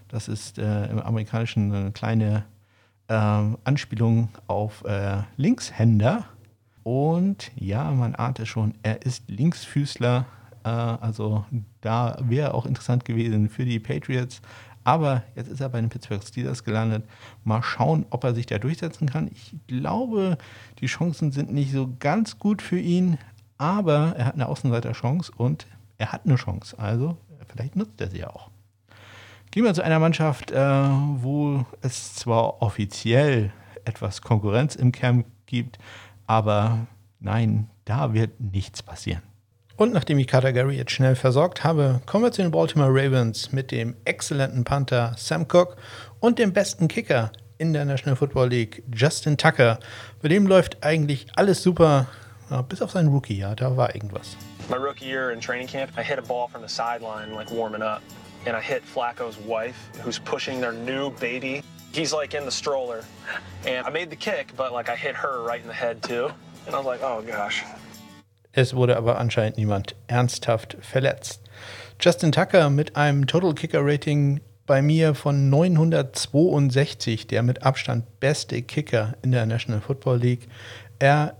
das 0.09 0.27
ist 0.27 0.57
äh, 0.57 0.85
im 0.87 0.99
Amerikanischen 0.99 1.73
eine 1.73 1.91
kleine 1.91 2.45
äh, 3.07 3.13
Anspielung 3.13 4.29
auf 4.47 4.83
äh, 4.85 5.23
Linkshänder. 5.35 6.25
Und 6.83 7.51
ja, 7.55 7.91
man 7.91 8.15
ahnt 8.15 8.39
es 8.39 8.47
schon, 8.47 8.73
er 8.83 9.01
ist 9.05 9.29
Linksfüßler. 9.29 10.25
Äh, 10.63 10.69
also 10.69 11.45
da 11.81 12.17
wäre 12.21 12.53
auch 12.53 12.65
interessant 12.65 13.05
gewesen 13.05 13.49
für 13.49 13.65
die 13.65 13.79
Patriots. 13.79 14.41
Aber 14.83 15.23
jetzt 15.35 15.49
ist 15.49 15.59
er 15.59 15.67
bei 15.67 15.81
den 15.81 15.89
Pittsburgh 15.89 16.23
Steelers 16.23 16.63
gelandet. 16.63 17.03
Mal 17.43 17.61
schauen, 17.61 18.05
ob 18.09 18.23
er 18.23 18.33
sich 18.33 18.45
da 18.45 18.57
durchsetzen 18.57 19.09
kann. 19.09 19.29
Ich 19.33 19.53
glaube, 19.67 20.37
die 20.79 20.85
Chancen 20.85 21.33
sind 21.33 21.51
nicht 21.51 21.73
so 21.73 21.93
ganz 21.99 22.39
gut 22.39 22.61
für 22.61 22.79
ihn. 22.79 23.17
Aber 23.57 24.13
er 24.17 24.25
hat 24.27 24.35
eine 24.35 24.47
Außenseiterchance 24.47 25.31
und 25.35 25.67
er 25.97 26.13
hat 26.13 26.25
eine 26.25 26.35
Chance. 26.35 26.77
Also 26.79 27.17
vielleicht 27.49 27.75
nutzt 27.75 27.99
er 27.99 28.09
sie 28.09 28.23
auch. 28.23 28.49
Gehen 29.57 29.65
wir 29.65 29.73
zu 29.73 29.81
einer 29.81 29.97
Mannschaft, 29.97 30.51
äh, 30.51 30.55
wo 30.59 31.65
es 31.81 32.13
zwar 32.13 32.61
offiziell 32.61 33.51
etwas 33.85 34.21
Konkurrenz 34.21 34.75
im 34.75 34.91
Camp 34.91 35.25
gibt, 35.47 35.79
aber 36.27 36.85
nein, 37.19 37.67
da 37.83 38.13
wird 38.13 38.39
nichts 38.39 38.83
passieren. 38.83 39.23
Und 39.75 39.93
nachdem 39.93 40.19
ich 40.19 40.27
Carter 40.27 40.53
Gary 40.53 40.77
jetzt 40.77 40.91
schnell 40.91 41.15
versorgt 41.15 41.63
habe, 41.63 42.01
kommen 42.05 42.23
wir 42.23 42.31
zu 42.31 42.43
den 42.43 42.51
Baltimore 42.51 42.91
Ravens 42.91 43.51
mit 43.51 43.71
dem 43.71 43.95
exzellenten 44.05 44.63
Panther 44.63 45.15
Sam 45.17 45.47
Cook 45.51 45.77
und 46.19 46.37
dem 46.37 46.53
besten 46.53 46.87
Kicker 46.87 47.31
in 47.57 47.73
der 47.73 47.85
National 47.85 48.15
Football 48.15 48.49
League, 48.49 48.83
Justin 48.93 49.37
Tucker. 49.37 49.79
Bei 50.21 50.27
dem 50.27 50.45
läuft 50.45 50.83
eigentlich 50.83 51.25
alles 51.35 51.63
super, 51.63 52.05
bis 52.69 52.83
auf 52.83 52.91
sein 52.91 53.07
Rookie-Jahr, 53.07 53.55
da 53.55 53.75
war 53.75 53.95
irgendwas. 53.95 54.37
My 54.69 54.75
rookie 54.75 55.09
year 55.09 55.31
in 55.31 55.39
training 55.39 55.65
camp, 55.65 55.93
I 55.97 56.03
hit 56.03 56.19
a 56.19 56.21
ball 56.21 56.47
from 56.47 56.61
the 56.61 56.69
sideline, 56.69 57.33
like 57.33 57.49
warming 57.49 57.81
up. 57.81 58.03
And 58.47 58.55
I 58.55 58.61
hit 58.61 58.81
Flacco's 58.85 59.37
wife, 59.37 59.89
who's 60.01 60.19
pushing 60.19 60.61
their 60.61 60.71
new 60.71 61.11
baby. 61.19 61.63
He's 61.91 62.13
like 62.13 62.33
in 62.33 62.45
the 62.45 62.51
stroller, 62.51 63.03
and 63.65 63.85
I 63.85 63.89
made 63.89 64.09
the 64.09 64.15
kick, 64.15 64.53
but 64.55 64.71
like 64.71 64.87
I 64.89 64.95
hit 64.95 65.15
her 65.15 65.43
right 65.43 65.61
in 65.61 65.67
the 65.67 65.73
head 65.73 66.01
too. 66.01 66.31
And 66.65 66.73
I 66.73 66.77
was 66.77 66.85
like, 66.85 67.01
oh 67.03 67.21
gosh. 67.21 67.65
Es 68.53 68.73
wurde 68.73 68.95
aber 68.95 69.19
anscheinend 69.19 69.57
niemand 69.57 69.95
ernsthaft 70.07 70.77
verletzt. 70.79 71.41
Justin 71.99 72.31
Tucker 72.31 72.69
mit 72.69 72.95
einem 72.95 73.27
Total 73.27 73.53
Kicker 73.53 73.81
Rating 73.83 74.39
bei 74.65 74.81
mir 74.81 75.13
von 75.13 75.49
962, 75.49 77.27
der 77.27 77.43
mit 77.43 77.63
Abstand 77.63 78.19
beste 78.21 78.61
Kicker 78.61 79.15
in 79.21 79.31
der 79.31 79.45
National 79.45 79.81
Football 79.81 80.19
League. 80.19 80.47
Er 80.99 81.35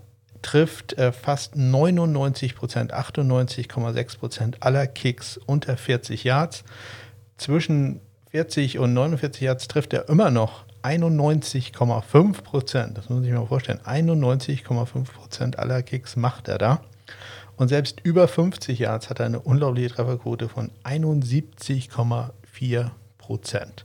trifft 0.48 0.96
äh, 0.96 1.12
fast 1.12 1.56
99 1.56 2.54
Prozent, 2.54 2.94
98,6 2.94 4.18
Prozent 4.18 4.62
aller 4.62 4.86
Kicks 4.86 5.36
unter 5.36 5.76
40 5.76 6.24
Yards. 6.24 6.64
Zwischen 7.36 8.00
40 8.30 8.78
und 8.78 8.94
49 8.94 9.42
Yards 9.42 9.68
trifft 9.68 9.92
er 9.92 10.08
immer 10.08 10.30
noch 10.30 10.64
91,5 10.82 12.42
Prozent. 12.42 12.96
Das 12.96 13.10
muss 13.10 13.16
man 13.16 13.24
sich 13.24 13.32
mal 13.34 13.44
vorstellen. 13.44 13.80
91,5 13.84 15.12
Prozent 15.12 15.58
aller 15.58 15.82
Kicks 15.82 16.16
macht 16.16 16.48
er 16.48 16.56
da. 16.56 16.80
Und 17.56 17.68
selbst 17.68 18.00
über 18.02 18.26
50 18.26 18.78
Yards 18.78 19.10
hat 19.10 19.20
er 19.20 19.26
eine 19.26 19.40
unglaubliche 19.40 19.90
Trefferquote 19.90 20.48
von 20.48 20.70
71,4 20.82 22.90
Prozent. 23.18 23.84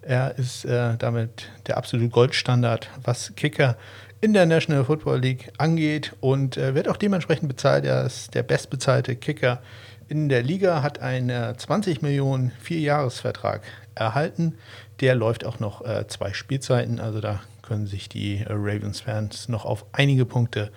Er 0.00 0.36
ist 0.36 0.64
äh, 0.64 0.96
damit 0.98 1.48
der 1.68 1.76
absolute 1.76 2.08
Goldstandard, 2.08 2.90
was 3.04 3.36
Kicker 3.36 3.70
in 3.70 3.76
der 4.22 4.46
National 4.46 4.84
Football 4.84 5.18
League 5.18 5.52
angeht 5.58 6.14
und 6.20 6.56
äh, 6.56 6.76
wird 6.76 6.88
auch 6.88 6.96
dementsprechend 6.96 7.48
bezahlt. 7.48 7.84
Er 7.84 8.06
ist 8.06 8.34
der 8.34 8.44
bestbezahlte 8.44 9.16
Kicker 9.16 9.60
in 10.08 10.28
der 10.28 10.42
Liga, 10.42 10.82
hat 10.82 11.00
einen 11.00 11.58
20 11.58 12.02
Millionen 12.02 12.52
Vierjahresvertrag 12.60 13.62
erhalten. 13.96 14.54
Der 15.00 15.16
läuft 15.16 15.44
auch 15.44 15.58
noch 15.58 15.84
äh, 15.84 16.06
zwei 16.06 16.32
Spielzeiten, 16.32 17.00
also 17.00 17.20
da 17.20 17.40
können 17.62 17.88
sich 17.88 18.08
die 18.08 18.38
äh, 18.38 18.52
Ravens-Fans 18.52 19.48
noch 19.48 19.64
auf 19.64 19.84
einige 19.92 20.24
Punkte 20.24 20.70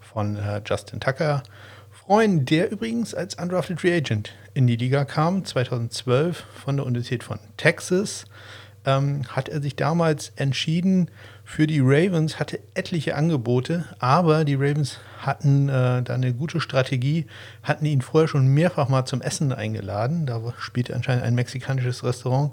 von 0.00 0.36
äh, 0.36 0.60
Justin 0.66 0.98
Tucker 0.98 1.42
freuen, 1.92 2.46
der 2.46 2.72
übrigens 2.72 3.14
als 3.14 3.34
Undrafted 3.34 3.80
Free 3.80 3.94
Agent 3.94 4.32
in 4.54 4.66
die 4.66 4.76
Liga 4.76 5.04
kam, 5.04 5.44
2012 5.44 6.44
von 6.64 6.78
der 6.78 6.86
Universität 6.86 7.22
von 7.22 7.38
Texas. 7.58 8.24
Ähm, 8.86 9.24
hat 9.28 9.48
er 9.48 9.60
sich 9.60 9.76
damals 9.76 10.32
entschieden, 10.36 11.10
für 11.50 11.66
die 11.66 11.80
Ravens 11.80 12.38
hatte 12.38 12.60
etliche 12.74 13.16
Angebote, 13.16 13.86
aber 13.98 14.44
die 14.44 14.54
Ravens 14.54 14.98
hatten 15.18 15.70
äh, 15.70 16.02
da 16.02 16.12
eine 16.12 16.34
gute 16.34 16.60
Strategie, 16.60 17.26
hatten 17.62 17.86
ihn 17.86 18.02
vorher 18.02 18.28
schon 18.28 18.48
mehrfach 18.48 18.90
mal 18.90 19.06
zum 19.06 19.22
Essen 19.22 19.54
eingeladen. 19.54 20.26
Da 20.26 20.42
spielte 20.58 20.94
anscheinend 20.94 21.24
ein 21.24 21.34
mexikanisches 21.34 22.04
Restaurant 22.04 22.52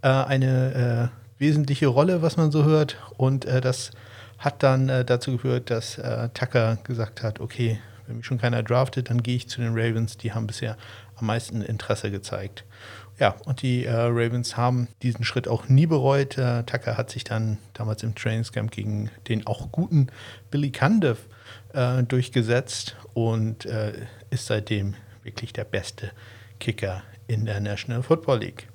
äh, 0.00 0.08
eine 0.08 1.10
äh, 1.38 1.38
wesentliche 1.38 1.88
Rolle, 1.88 2.22
was 2.22 2.38
man 2.38 2.50
so 2.50 2.64
hört. 2.64 2.96
Und 3.18 3.44
äh, 3.44 3.60
das 3.60 3.90
hat 4.38 4.62
dann 4.62 4.88
äh, 4.88 5.04
dazu 5.04 5.32
geführt, 5.32 5.68
dass 5.68 5.98
äh, 5.98 6.30
Tucker 6.30 6.78
gesagt 6.82 7.22
hat, 7.22 7.40
okay, 7.40 7.78
wenn 8.06 8.16
mich 8.16 8.26
schon 8.26 8.38
keiner 8.38 8.62
draftet, 8.62 9.10
dann 9.10 9.22
gehe 9.22 9.36
ich 9.36 9.50
zu 9.50 9.60
den 9.60 9.74
Ravens. 9.74 10.16
Die 10.16 10.32
haben 10.32 10.46
bisher 10.46 10.78
am 11.16 11.26
meisten 11.26 11.60
Interesse 11.60 12.10
gezeigt. 12.10 12.64
Ja, 13.20 13.36
und 13.44 13.60
die 13.60 13.84
äh, 13.84 13.92
Ravens 13.92 14.56
haben 14.56 14.88
diesen 15.02 15.24
Schritt 15.24 15.46
auch 15.46 15.68
nie 15.68 15.84
bereut. 15.84 16.38
Äh, 16.38 16.62
Tucker 16.62 16.96
hat 16.96 17.10
sich 17.10 17.22
dann 17.22 17.58
damals 17.74 18.02
im 18.02 18.14
Trainingscamp 18.14 18.70
gegen 18.70 19.10
den 19.28 19.46
auch 19.46 19.70
guten 19.70 20.06
Billy 20.50 20.72
Cundiff 20.72 21.28
äh, 21.74 22.02
durchgesetzt 22.02 22.96
und 23.12 23.66
äh, 23.66 23.92
ist 24.30 24.46
seitdem 24.46 24.94
wirklich 25.22 25.52
der 25.52 25.64
beste 25.64 26.12
Kicker 26.60 27.02
in 27.26 27.44
der 27.44 27.60
National 27.60 28.02
Football 28.02 28.38
League. 28.38 28.68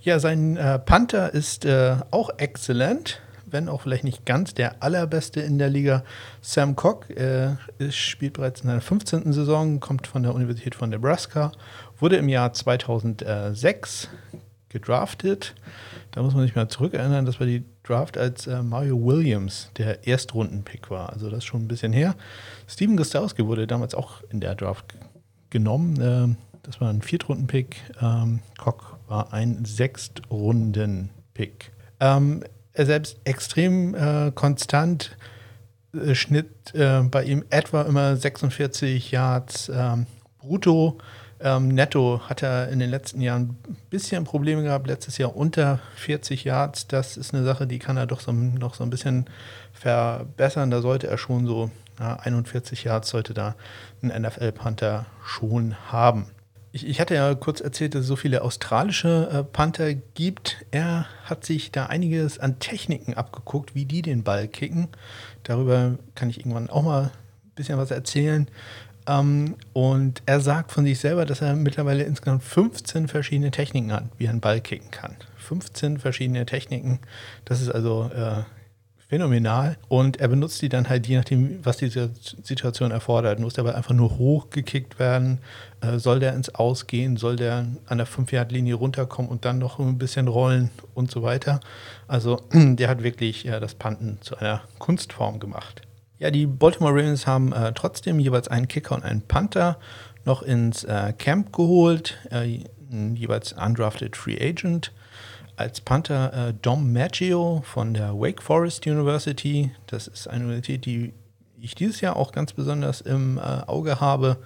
Ja, 0.00 0.18
sein 0.20 0.56
äh, 0.56 0.78
Panther 0.78 1.34
ist 1.34 1.66
äh, 1.66 1.96
auch 2.10 2.30
exzellent, 2.38 3.20
wenn 3.50 3.68
auch 3.68 3.82
vielleicht 3.82 4.04
nicht 4.04 4.26
ganz 4.26 4.54
der 4.54 4.82
allerbeste 4.82 5.40
in 5.40 5.58
der 5.58 5.68
Liga. 5.68 6.04
Sam 6.40 6.76
Cock 6.76 7.10
äh, 7.10 7.56
spielt 7.90 8.34
bereits 8.34 8.60
in 8.60 8.68
seiner 8.68 8.80
15. 8.80 9.32
Saison, 9.32 9.80
kommt 9.80 10.06
von 10.06 10.22
der 10.22 10.34
Universität 10.34 10.74
von 10.74 10.90
Nebraska, 10.90 11.52
wurde 11.98 12.16
im 12.16 12.28
Jahr 12.28 12.52
2006 12.52 14.08
gedraftet. 14.68 15.54
Da 16.12 16.22
muss 16.22 16.34
man 16.34 16.44
sich 16.44 16.56
mal 16.56 16.68
zurückerinnern, 16.68 17.26
dass 17.26 17.38
wir 17.38 17.46
die 17.46 17.64
Draft 17.82 18.16
als 18.16 18.46
äh, 18.46 18.62
Mario 18.62 19.04
Williams 19.04 19.70
der 19.76 20.06
Erstrundenpick 20.06 20.90
war. 20.90 21.12
Also 21.12 21.28
das 21.28 21.38
ist 21.38 21.44
schon 21.44 21.62
ein 21.62 21.68
bisschen 21.68 21.92
her. 21.92 22.14
Steven 22.66 22.96
Gostowski 22.96 23.46
wurde 23.46 23.66
damals 23.66 23.94
auch 23.94 24.22
in 24.30 24.40
der 24.40 24.54
Draft 24.54 24.94
genommen. 25.50 26.00
Äh, 26.00 26.36
das 26.62 26.80
war 26.80 26.88
ein 26.88 27.02
Viertrunden-Pick. 27.02 27.76
Ähm, 28.00 28.40
Koch 28.58 28.94
war 29.08 29.32
ein 29.32 29.64
Sechstrunden-Pick. 29.64 31.72
Ähm, 31.98 32.44
er 32.72 32.86
selbst 32.86 33.18
extrem 33.24 33.94
äh, 33.94 34.32
konstant. 34.34 35.16
Äh, 35.94 36.14
Schnitt 36.14 36.74
äh, 36.74 37.02
bei 37.02 37.24
ihm 37.24 37.44
etwa 37.50 37.82
immer 37.82 38.16
46 38.16 39.10
Yards 39.10 39.70
ähm, 39.74 40.06
brutto. 40.38 40.98
Ähm, 41.42 41.68
netto 41.68 42.20
hat 42.28 42.42
er 42.42 42.68
in 42.68 42.80
den 42.80 42.90
letzten 42.90 43.22
Jahren 43.22 43.56
ein 43.66 43.76
bisschen 43.88 44.24
Probleme 44.24 44.62
gehabt. 44.62 44.86
Letztes 44.86 45.16
Jahr 45.18 45.34
unter 45.34 45.80
40 45.96 46.44
Yards. 46.44 46.86
Das 46.86 47.16
ist 47.16 47.34
eine 47.34 47.44
Sache, 47.44 47.66
die 47.66 47.78
kann 47.78 47.96
er 47.96 48.06
doch 48.06 48.20
so, 48.20 48.32
noch 48.32 48.74
so 48.74 48.84
ein 48.84 48.90
bisschen 48.90 49.24
verbessern. 49.72 50.70
Da 50.70 50.82
sollte 50.82 51.06
er 51.06 51.16
schon 51.16 51.46
so 51.46 51.70
ja, 51.98 52.16
41 52.16 52.84
Yards 52.84 53.10
sollte 53.10 53.34
da 53.34 53.54
ein 54.02 54.22
NFL-Panther 54.22 55.06
schon 55.24 55.76
haben. 55.90 56.26
Ich, 56.72 56.86
ich, 56.86 57.00
hatte 57.00 57.14
ja 57.14 57.34
kurz 57.34 57.60
erzählt, 57.60 57.94
dass 57.94 58.02
es 58.02 58.06
so 58.06 58.14
viele 58.14 58.42
australische 58.42 59.28
äh, 59.32 59.42
Panther 59.42 59.92
gibt. 59.94 60.64
Er 60.70 61.06
hat 61.24 61.44
sich 61.44 61.72
da 61.72 61.86
einiges 61.86 62.38
an 62.38 62.60
Techniken 62.60 63.14
abgeguckt, 63.14 63.74
wie 63.74 63.86
die 63.86 64.02
den 64.02 64.22
Ball 64.22 64.46
kicken. 64.46 64.88
Darüber 65.42 65.98
kann 66.14 66.30
ich 66.30 66.38
irgendwann 66.38 66.70
auch 66.70 66.84
mal 66.84 67.04
ein 67.04 67.54
bisschen 67.56 67.76
was 67.76 67.90
erzählen. 67.90 68.48
Ähm, 69.08 69.56
und 69.72 70.22
er 70.26 70.40
sagt 70.40 70.70
von 70.70 70.84
sich 70.84 71.00
selber, 71.00 71.26
dass 71.26 71.40
er 71.40 71.56
mittlerweile 71.56 72.04
insgesamt 72.04 72.44
15 72.44 73.08
verschiedene 73.08 73.50
Techniken 73.50 73.92
hat, 73.92 74.04
wie 74.18 74.26
er 74.26 74.30
einen 74.30 74.40
Ball 74.40 74.60
kicken 74.60 74.92
kann. 74.92 75.16
15 75.38 75.98
verschiedene 75.98 76.46
Techniken. 76.46 77.00
Das 77.46 77.60
ist 77.60 77.70
also 77.70 78.10
äh, 78.14 78.44
phänomenal. 79.10 79.76
Und 79.88 80.20
er 80.20 80.28
benutzt 80.28 80.62
die 80.62 80.68
dann 80.68 80.88
halt 80.88 81.08
je 81.08 81.16
nachdem, 81.16 81.58
was 81.64 81.78
die 81.78 81.90
Situation 81.90 82.92
erfordert. 82.92 83.40
Muss 83.40 83.54
der 83.54 83.64
Ball 83.64 83.74
einfach 83.74 83.92
nur 83.92 84.18
hochgekickt 84.18 85.00
werden? 85.00 85.38
Äh, 85.80 85.98
soll 85.98 86.20
der 86.20 86.32
ins 86.34 86.54
Ausgehen? 86.54 87.16
Soll 87.16 87.34
der 87.34 87.66
an 87.86 87.98
der 87.98 88.06
5-Yard-Linie 88.06 88.74
runterkommen 88.74 89.28
und 89.28 89.44
dann 89.44 89.58
noch 89.58 89.80
ein 89.80 89.98
bisschen 89.98 90.28
rollen 90.28 90.70
und 90.94 91.10
so 91.10 91.24
weiter? 91.24 91.58
Also 92.06 92.40
der 92.52 92.88
hat 92.88 93.02
wirklich 93.02 93.42
ja, 93.42 93.58
das 93.58 93.74
Panten 93.74 94.18
zu 94.20 94.36
einer 94.36 94.62
Kunstform 94.78 95.40
gemacht. 95.40 95.82
Ja, 96.20 96.30
die 96.30 96.46
Baltimore 96.46 96.94
Ravens 96.94 97.26
haben 97.26 97.52
äh, 97.52 97.72
trotzdem 97.72 98.20
jeweils 98.20 98.46
einen 98.46 98.68
Kicker 98.68 98.94
und 98.94 99.02
einen 99.02 99.22
Panther 99.22 99.78
noch 100.24 100.42
ins 100.42 100.84
äh, 100.84 101.12
Camp 101.18 101.52
geholt, 101.52 102.16
äh, 102.30 102.60
jeweils 103.14 103.54
undrafted 103.54 104.16
Free 104.16 104.38
Agent 104.40 104.92
als 105.60 105.82
Panther 105.82 106.48
äh, 106.48 106.54
Dom 106.54 106.90
Maggio 106.90 107.62
von 107.66 107.92
der 107.92 108.14
Wake 108.14 108.42
Forest 108.42 108.86
University. 108.86 109.70
Das 109.88 110.08
ist 110.08 110.26
eine 110.26 110.44
Universität, 110.44 110.86
die 110.86 111.12
ich 111.60 111.74
dieses 111.74 112.00
Jahr 112.00 112.16
auch 112.16 112.32
ganz 112.32 112.54
besonders 112.54 113.02
im 113.02 113.36
äh, 113.36 113.42
Auge 113.42 114.00
habe, 114.00 114.38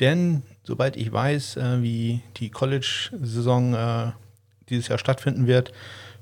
denn 0.00 0.42
sobald 0.62 0.96
ich 0.96 1.12
weiß, 1.12 1.58
äh, 1.58 1.82
wie 1.82 2.22
die 2.38 2.48
College-Saison 2.48 3.74
äh, 3.74 4.12
dieses 4.70 4.88
Jahr 4.88 4.96
stattfinden 4.96 5.46
wird, 5.46 5.72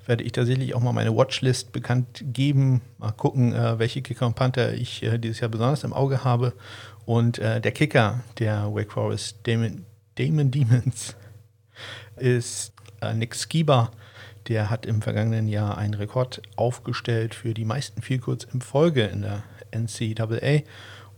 werde 0.07 0.25
ich 0.25 0.33
tatsächlich 0.33 0.75
auch 0.75 0.81
mal 0.81 0.93
meine 0.93 1.17
Watchlist 1.17 1.71
bekannt 1.71 2.25
geben. 2.27 2.81
Mal 2.99 3.13
gucken, 3.13 3.55
äh, 3.55 3.79
welche 3.79 4.03
Kicker 4.03 4.27
und 4.27 4.35
Panther 4.35 4.75
ich 4.75 5.05
äh, 5.05 5.19
dieses 5.19 5.39
Jahr 5.39 5.51
besonders 5.51 5.85
im 5.85 5.93
Auge 5.93 6.25
habe. 6.25 6.53
Und 7.05 7.39
der 7.39 7.73
Kicker 7.73 8.21
der 8.39 8.73
Wake 8.73 8.93
Forest, 8.93 9.39
Damon, 9.43 9.85
Damon 10.15 10.53
Demons, 10.53 11.17
ist 12.17 12.73
Nick 13.15 13.35
Skiba 13.35 13.91
der 14.49 14.71
hat 14.71 14.87
im 14.87 15.03
vergangenen 15.03 15.49
Jahr 15.49 15.79
einen 15.79 15.95
Rekord 15.95 16.43
aufgestellt 16.57 17.35
für 17.35 17.55
die 17.55 17.65
meisten 17.65 18.03
Vielkurz 18.03 18.47
in 18.53 18.61
Folge 18.61 19.05
in 19.05 19.23
der 19.23 19.43
NCAA. 19.73 20.63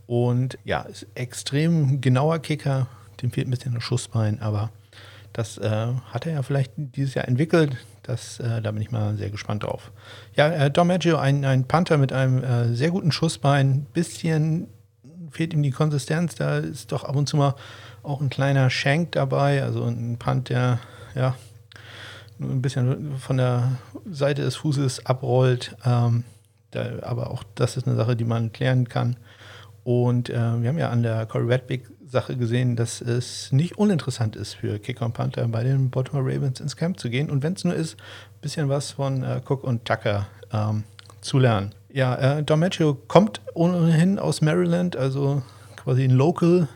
Und 0.06 0.58
ja, 0.64 0.82
ist 0.82 1.06
extrem 1.14 2.00
genauer 2.00 2.38
Kicker. 2.40 2.86
Dem 3.22 3.30
fehlt 3.30 3.48
ein 3.48 3.50
bisschen 3.50 3.74
das 3.74 3.82
Schussbein, 3.82 4.40
aber 4.40 4.70
das 5.32 5.58
äh, 5.58 5.88
hat 6.12 6.26
er 6.26 6.32
ja 6.34 6.42
vielleicht 6.42 6.72
dieses 6.76 7.14
Jahr 7.14 7.26
entwickelt. 7.26 7.76
Das, 8.02 8.38
äh, 8.38 8.60
da 8.60 8.70
bin 8.70 8.82
ich 8.82 8.90
mal 8.90 9.16
sehr 9.16 9.30
gespannt 9.30 9.64
drauf. 9.64 9.90
Ja, 10.36 10.48
äh, 10.48 10.70
Dom 10.70 10.88
Maggio, 10.88 11.16
ein, 11.16 11.44
ein 11.44 11.64
Panther 11.64 11.96
mit 11.96 12.12
einem 12.12 12.44
äh, 12.44 12.74
sehr 12.74 12.90
guten 12.90 13.12
Schussbein. 13.12 13.86
Bisschen 13.92 14.68
fehlt 15.30 15.52
ihm 15.52 15.62
die 15.62 15.70
Konsistenz. 15.70 16.34
Da 16.34 16.58
ist 16.58 16.92
doch 16.92 17.04
ab 17.04 17.16
und 17.16 17.28
zu 17.28 17.36
mal 17.36 17.54
auch 18.02 18.20
ein 18.20 18.30
kleiner 18.30 18.70
Shank 18.70 19.12
dabei. 19.12 19.62
Also 19.62 19.84
ein 19.84 20.18
Punt, 20.18 20.50
der 20.50 20.78
ja, 21.14 21.34
ein 22.40 22.62
bisschen 22.62 23.16
von 23.18 23.36
der 23.36 23.72
Seite 24.10 24.42
des 24.42 24.56
Fußes 24.56 25.06
abrollt. 25.06 25.76
Ähm, 25.84 26.24
da, 26.70 26.86
aber 27.02 27.30
auch 27.30 27.44
das 27.54 27.76
ist 27.76 27.86
eine 27.86 27.96
Sache, 27.96 28.16
die 28.16 28.24
man 28.24 28.52
klären 28.52 28.88
kann. 28.88 29.16
Und 29.84 30.30
äh, 30.30 30.62
wir 30.62 30.68
haben 30.68 30.78
ja 30.78 30.90
an 30.90 31.02
der 31.02 31.26
Corey 31.26 31.46
Redwick 31.46 31.90
Sache 32.06 32.36
gesehen, 32.36 32.76
dass 32.76 33.00
es 33.00 33.52
nicht 33.52 33.76
uninteressant 33.76 34.36
ist 34.36 34.54
für 34.54 34.78
Kicker 34.78 35.04
und 35.04 35.14
Panther 35.14 35.46
bei 35.48 35.64
den 35.64 35.90
Baltimore 35.90 36.24
Ravens 36.24 36.60
ins 36.60 36.76
Camp 36.76 36.98
zu 36.98 37.10
gehen. 37.10 37.30
Und 37.30 37.42
wenn 37.42 37.54
es 37.54 37.64
nur 37.64 37.74
ist, 37.74 37.96
ein 37.96 38.40
bisschen 38.40 38.68
was 38.68 38.92
von 38.92 39.22
äh, 39.22 39.40
Cook 39.46 39.64
und 39.64 39.84
Tucker 39.84 40.26
ähm, 40.52 40.84
zu 41.20 41.38
lernen. 41.38 41.74
Ja, 41.92 42.38
äh, 42.38 42.42
Don 42.42 42.60
Maggio 42.60 42.94
kommt 42.94 43.40
ohnehin 43.54 44.18
aus 44.18 44.40
Maryland, 44.40 44.96
also 44.96 45.42
quasi 45.76 46.04
ein 46.04 46.10
Local 46.10 46.68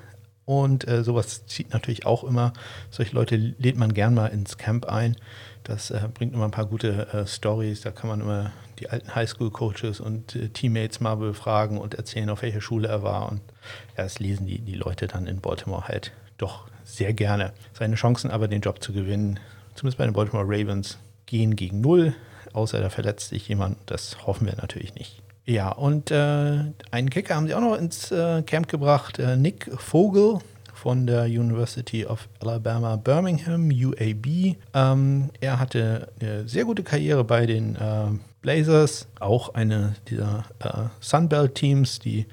und 0.49 0.89
äh, 0.89 1.05
sowas 1.05 1.45
zieht 1.45 1.75
natürlich 1.75 2.07
auch 2.07 2.25
immer. 2.25 2.55
Solche 2.91 3.15
Leute 3.15 3.37
lädt 3.37 3.77
man 3.77 3.93
gern 3.93 4.15
mal 4.15 4.29
ins 4.29 4.57
Camp 4.57 4.87
ein. 4.87 5.15
Das 5.63 5.91
äh, 5.91 6.01
bringt 6.15 6.33
immer 6.33 6.47
ein 6.47 6.51
paar 6.51 6.65
gute 6.65 7.07
äh, 7.13 7.27
Stories. 7.27 7.83
Da 7.83 7.91
kann 7.91 8.09
man 8.09 8.23
immer 8.23 8.51
die 8.79 8.89
alten 8.89 9.15
Highschool-Coaches 9.15 10.01
und 10.01 10.35
äh, 10.37 10.49
Teammates 10.49 11.01
mal 11.01 11.17
befragen 11.17 11.77
und 11.77 11.97
erzählen, 11.97 12.31
auf 12.31 12.41
welcher 12.41 12.63
Schule 12.63 12.89
er 12.89 13.03
war. 13.03 13.31
Und 13.31 13.43
ja, 13.99 14.05
das 14.05 14.21
lesen 14.21 14.47
die, 14.47 14.59
die 14.59 14.75
Leute 14.75 15.07
dann 15.07 15.27
in 15.27 15.43
Baltimore 15.43 15.87
halt 15.87 16.13
doch 16.39 16.67
sehr 16.83 17.13
gerne. 17.13 17.53
Seine 17.75 17.97
Chancen 17.97 18.31
aber, 18.31 18.49
den 18.49 18.63
Job 18.63 18.83
zu 18.83 18.95
gewinnen, 18.95 19.39
zumindest 19.75 19.99
bei 19.99 20.07
den 20.07 20.15
Baltimore 20.15 20.47
Ravens, 20.49 20.97
gehen 21.27 21.57
gegen 21.57 21.83
null. 21.83 22.15
Außer 22.55 22.81
da 22.81 22.89
verletzt 22.89 23.29
sich 23.29 23.47
jemand. 23.49 23.77
Das 23.85 24.27
hoffen 24.27 24.47
wir 24.47 24.57
natürlich 24.57 24.95
nicht. 24.95 25.21
Ja, 25.49 25.71
und 25.71 26.11
äh, 26.11 26.59
einen 26.91 27.09
Kicker 27.09 27.35
haben 27.35 27.47
sie 27.47 27.55
auch 27.55 27.63
noch 27.63 27.79
ins 27.79 28.13
äh, 28.13 28.43
Camp 28.43 28.69
gebracht. 28.69 29.19
Äh, 29.19 29.39
Nick 29.39 29.71
Vogel 29.79 30.41
von 30.75 31.07
der 31.07 31.25
University 31.25 32.05
of 32.05 32.29
Alabama 32.41 32.97
Birmingham, 32.97 33.71
UAB. 33.71 34.57
Ähm, 34.75 35.31
er 35.41 35.59
hatte 35.59 36.13
eine 36.21 36.47
sehr 36.47 36.67
gute 36.67 36.83
Karriere 36.83 37.25
bei 37.25 37.47
den 37.47 37.77
äh, 37.77 38.09
Blazers, 38.43 39.09
auch 39.21 39.55
eine 39.55 39.95
dieser 40.11 40.45
äh, 40.59 40.91
Sunbelt-Teams, 41.01 41.99
die 41.99 42.27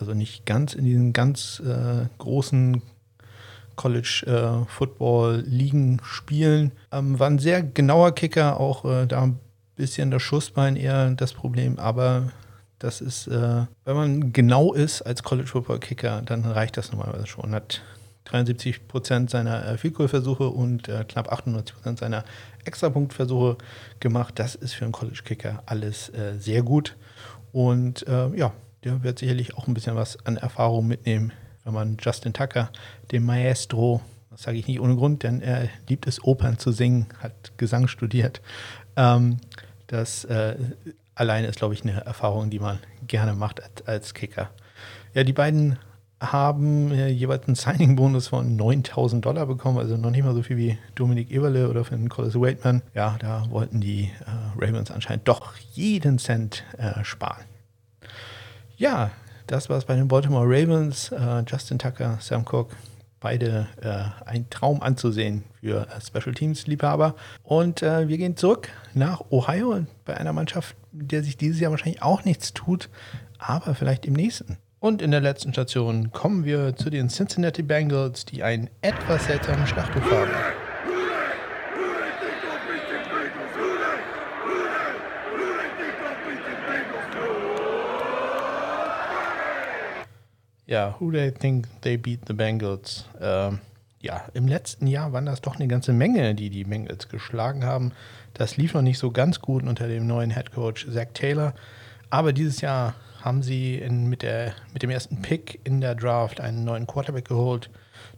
also 0.00 0.12
nicht 0.12 0.44
ganz 0.44 0.74
in 0.74 0.86
diesen 0.86 1.12
ganz 1.12 1.62
äh, 1.64 2.06
großen 2.18 2.82
College-Football-Ligen 3.76 6.00
spielen. 6.02 6.72
Ähm, 6.90 7.20
war 7.20 7.30
ein 7.30 7.38
sehr 7.38 7.62
genauer 7.62 8.12
Kicker, 8.16 8.58
auch 8.58 9.06
da 9.06 9.22
ein 9.22 9.38
bisschen 9.76 10.10
das 10.10 10.22
Schussbein 10.22 10.74
eher 10.74 11.12
das 11.12 11.32
Problem, 11.32 11.78
aber 11.78 12.32
das 12.78 13.00
ist, 13.00 13.26
äh, 13.26 13.66
wenn 13.84 13.96
man 13.96 14.32
genau 14.32 14.74
ist 14.74 15.02
als 15.02 15.22
College 15.22 15.48
Football 15.48 15.80
Kicker, 15.80 16.22
dann 16.22 16.44
reicht 16.44 16.76
das 16.76 16.92
normalerweise 16.92 17.26
schon. 17.26 17.54
Hat 17.54 17.82
73 18.24 18.86
Prozent 18.88 19.30
seiner 19.30 19.66
äh, 19.66 19.78
Field 19.78 19.94
Goal 19.94 20.08
Versuche 20.08 20.48
und 20.48 20.88
äh, 20.88 21.04
knapp 21.08 21.32
98 21.32 21.74
Prozent 21.74 21.98
seiner 21.98 22.24
Extrapunktversuche 22.64 23.56
gemacht. 24.00 24.38
Das 24.38 24.54
ist 24.54 24.74
für 24.74 24.84
einen 24.84 24.92
College 24.92 25.20
Kicker 25.24 25.62
alles 25.66 26.10
äh, 26.10 26.34
sehr 26.38 26.62
gut. 26.62 26.96
Und 27.52 28.06
äh, 28.06 28.28
ja, 28.36 28.52
der 28.84 29.02
wird 29.02 29.18
sicherlich 29.18 29.56
auch 29.56 29.66
ein 29.66 29.74
bisschen 29.74 29.96
was 29.96 30.24
an 30.26 30.36
Erfahrung 30.36 30.86
mitnehmen, 30.86 31.32
wenn 31.64 31.72
man 31.72 31.96
Justin 32.00 32.32
Tucker, 32.32 32.70
dem 33.10 33.24
Maestro, 33.24 34.02
das 34.30 34.42
sage 34.42 34.58
ich 34.58 34.66
nicht 34.66 34.80
ohne 34.80 34.96
Grund, 34.96 35.22
denn 35.22 35.40
er 35.40 35.68
liebt 35.88 36.06
es, 36.06 36.22
Opern 36.22 36.58
zu 36.58 36.72
singen, 36.72 37.06
hat 37.20 37.56
Gesang 37.56 37.88
studiert. 37.88 38.42
Ähm, 38.96 39.38
das 39.86 40.24
äh, 40.24 40.56
alleine 41.16 41.48
ist, 41.48 41.58
glaube 41.58 41.74
ich, 41.74 41.82
eine 41.82 42.04
Erfahrung, 42.04 42.50
die 42.50 42.60
man 42.60 42.78
gerne 43.08 43.34
macht 43.34 43.60
als, 43.60 43.86
als 43.86 44.14
Kicker. 44.14 44.50
Ja, 45.14 45.24
die 45.24 45.32
beiden 45.32 45.78
haben 46.20 46.92
äh, 46.92 47.08
jeweils 47.08 47.46
einen 47.46 47.56
Signing-Bonus 47.56 48.28
von 48.28 48.56
9000 48.56 49.24
Dollar 49.24 49.46
bekommen, 49.46 49.78
also 49.78 49.96
noch 49.96 50.10
nicht 50.10 50.24
mal 50.24 50.34
so 50.34 50.42
viel 50.42 50.56
wie 50.56 50.78
Dominik 50.94 51.30
Eberle 51.30 51.68
oder 51.68 51.84
für 51.84 51.96
den 51.96 52.08
Collis 52.08 52.34
Waitman. 52.34 52.82
Ja, 52.94 53.16
da 53.18 53.46
wollten 53.50 53.80
die 53.80 54.10
äh, 54.24 54.64
Ravens 54.64 54.90
anscheinend 54.90 55.26
doch 55.28 55.54
jeden 55.72 56.18
Cent 56.18 56.64
äh, 56.78 57.04
sparen. 57.04 57.44
Ja, 58.76 59.10
das 59.46 59.68
war 59.68 59.76
es 59.76 59.84
bei 59.84 59.94
den 59.94 60.08
Baltimore 60.08 60.46
Ravens. 60.46 61.12
Äh, 61.12 61.44
Justin 61.46 61.78
Tucker, 61.78 62.18
Sam 62.20 62.44
Cook, 62.50 62.70
Beide 63.20 63.66
äh, 63.80 64.28
ein 64.28 64.48
Traum 64.50 64.82
anzusehen 64.82 65.44
für 65.60 65.86
äh, 65.88 66.00
Special 66.00 66.34
Teams-Liebhaber. 66.34 67.14
Und 67.42 67.82
äh, 67.82 68.08
wir 68.08 68.18
gehen 68.18 68.36
zurück 68.36 68.68
nach 68.94 69.22
Ohio 69.30 69.86
bei 70.04 70.16
einer 70.16 70.32
Mannschaft, 70.32 70.76
der 70.92 71.22
sich 71.22 71.36
dieses 71.36 71.60
Jahr 71.60 71.70
wahrscheinlich 71.70 72.02
auch 72.02 72.24
nichts 72.24 72.52
tut, 72.52 72.88
aber 73.38 73.74
vielleicht 73.74 74.06
im 74.06 74.12
nächsten. 74.12 74.58
Und 74.78 75.00
in 75.02 75.10
der 75.10 75.20
letzten 75.20 75.52
Station 75.52 76.12
kommen 76.12 76.44
wir 76.44 76.76
zu 76.76 76.90
den 76.90 77.08
Cincinnati 77.08 77.62
Bengals, 77.62 78.26
die 78.26 78.42
einen 78.42 78.68
etwas 78.82 79.26
seltsamen 79.26 79.66
Schlachtruf 79.66 80.04
haben. 80.10 80.30
Ja, 90.66 90.96
who 90.98 91.12
they 91.12 91.30
think 91.30 91.68
they 91.82 91.96
beat 91.96 92.22
the 92.26 92.32
Bengals? 92.32 93.04
Ähm, 93.20 93.60
ja, 94.00 94.24
im 94.34 94.48
letzten 94.48 94.88
Jahr 94.88 95.12
waren 95.12 95.26
das 95.26 95.40
doch 95.40 95.56
eine 95.56 95.68
ganze 95.68 95.92
Menge, 95.92 96.34
die 96.34 96.50
die 96.50 96.64
Bengals 96.64 97.08
geschlagen 97.08 97.64
haben. 97.64 97.92
Das 98.34 98.56
lief 98.56 98.74
noch 98.74 98.82
nicht 98.82 98.98
so 98.98 99.12
ganz 99.12 99.40
gut 99.40 99.62
unter 99.62 99.86
dem 99.86 100.06
neuen 100.06 100.30
Head 100.32 100.52
Coach 100.52 100.86
Zach 100.92 101.08
Taylor. 101.14 101.54
Aber 102.10 102.32
dieses 102.32 102.60
Jahr 102.60 102.94
haben 103.20 103.42
sie 103.42 103.76
in, 103.76 104.08
mit, 104.08 104.22
der, 104.22 104.54
mit 104.72 104.82
dem 104.82 104.90
ersten 104.90 105.22
Pick 105.22 105.60
in 105.64 105.80
der 105.80 105.94
Draft 105.94 106.40
einen 106.40 106.64
neuen 106.64 106.86
Quarterback 106.86 107.26
geholt. 107.26 107.70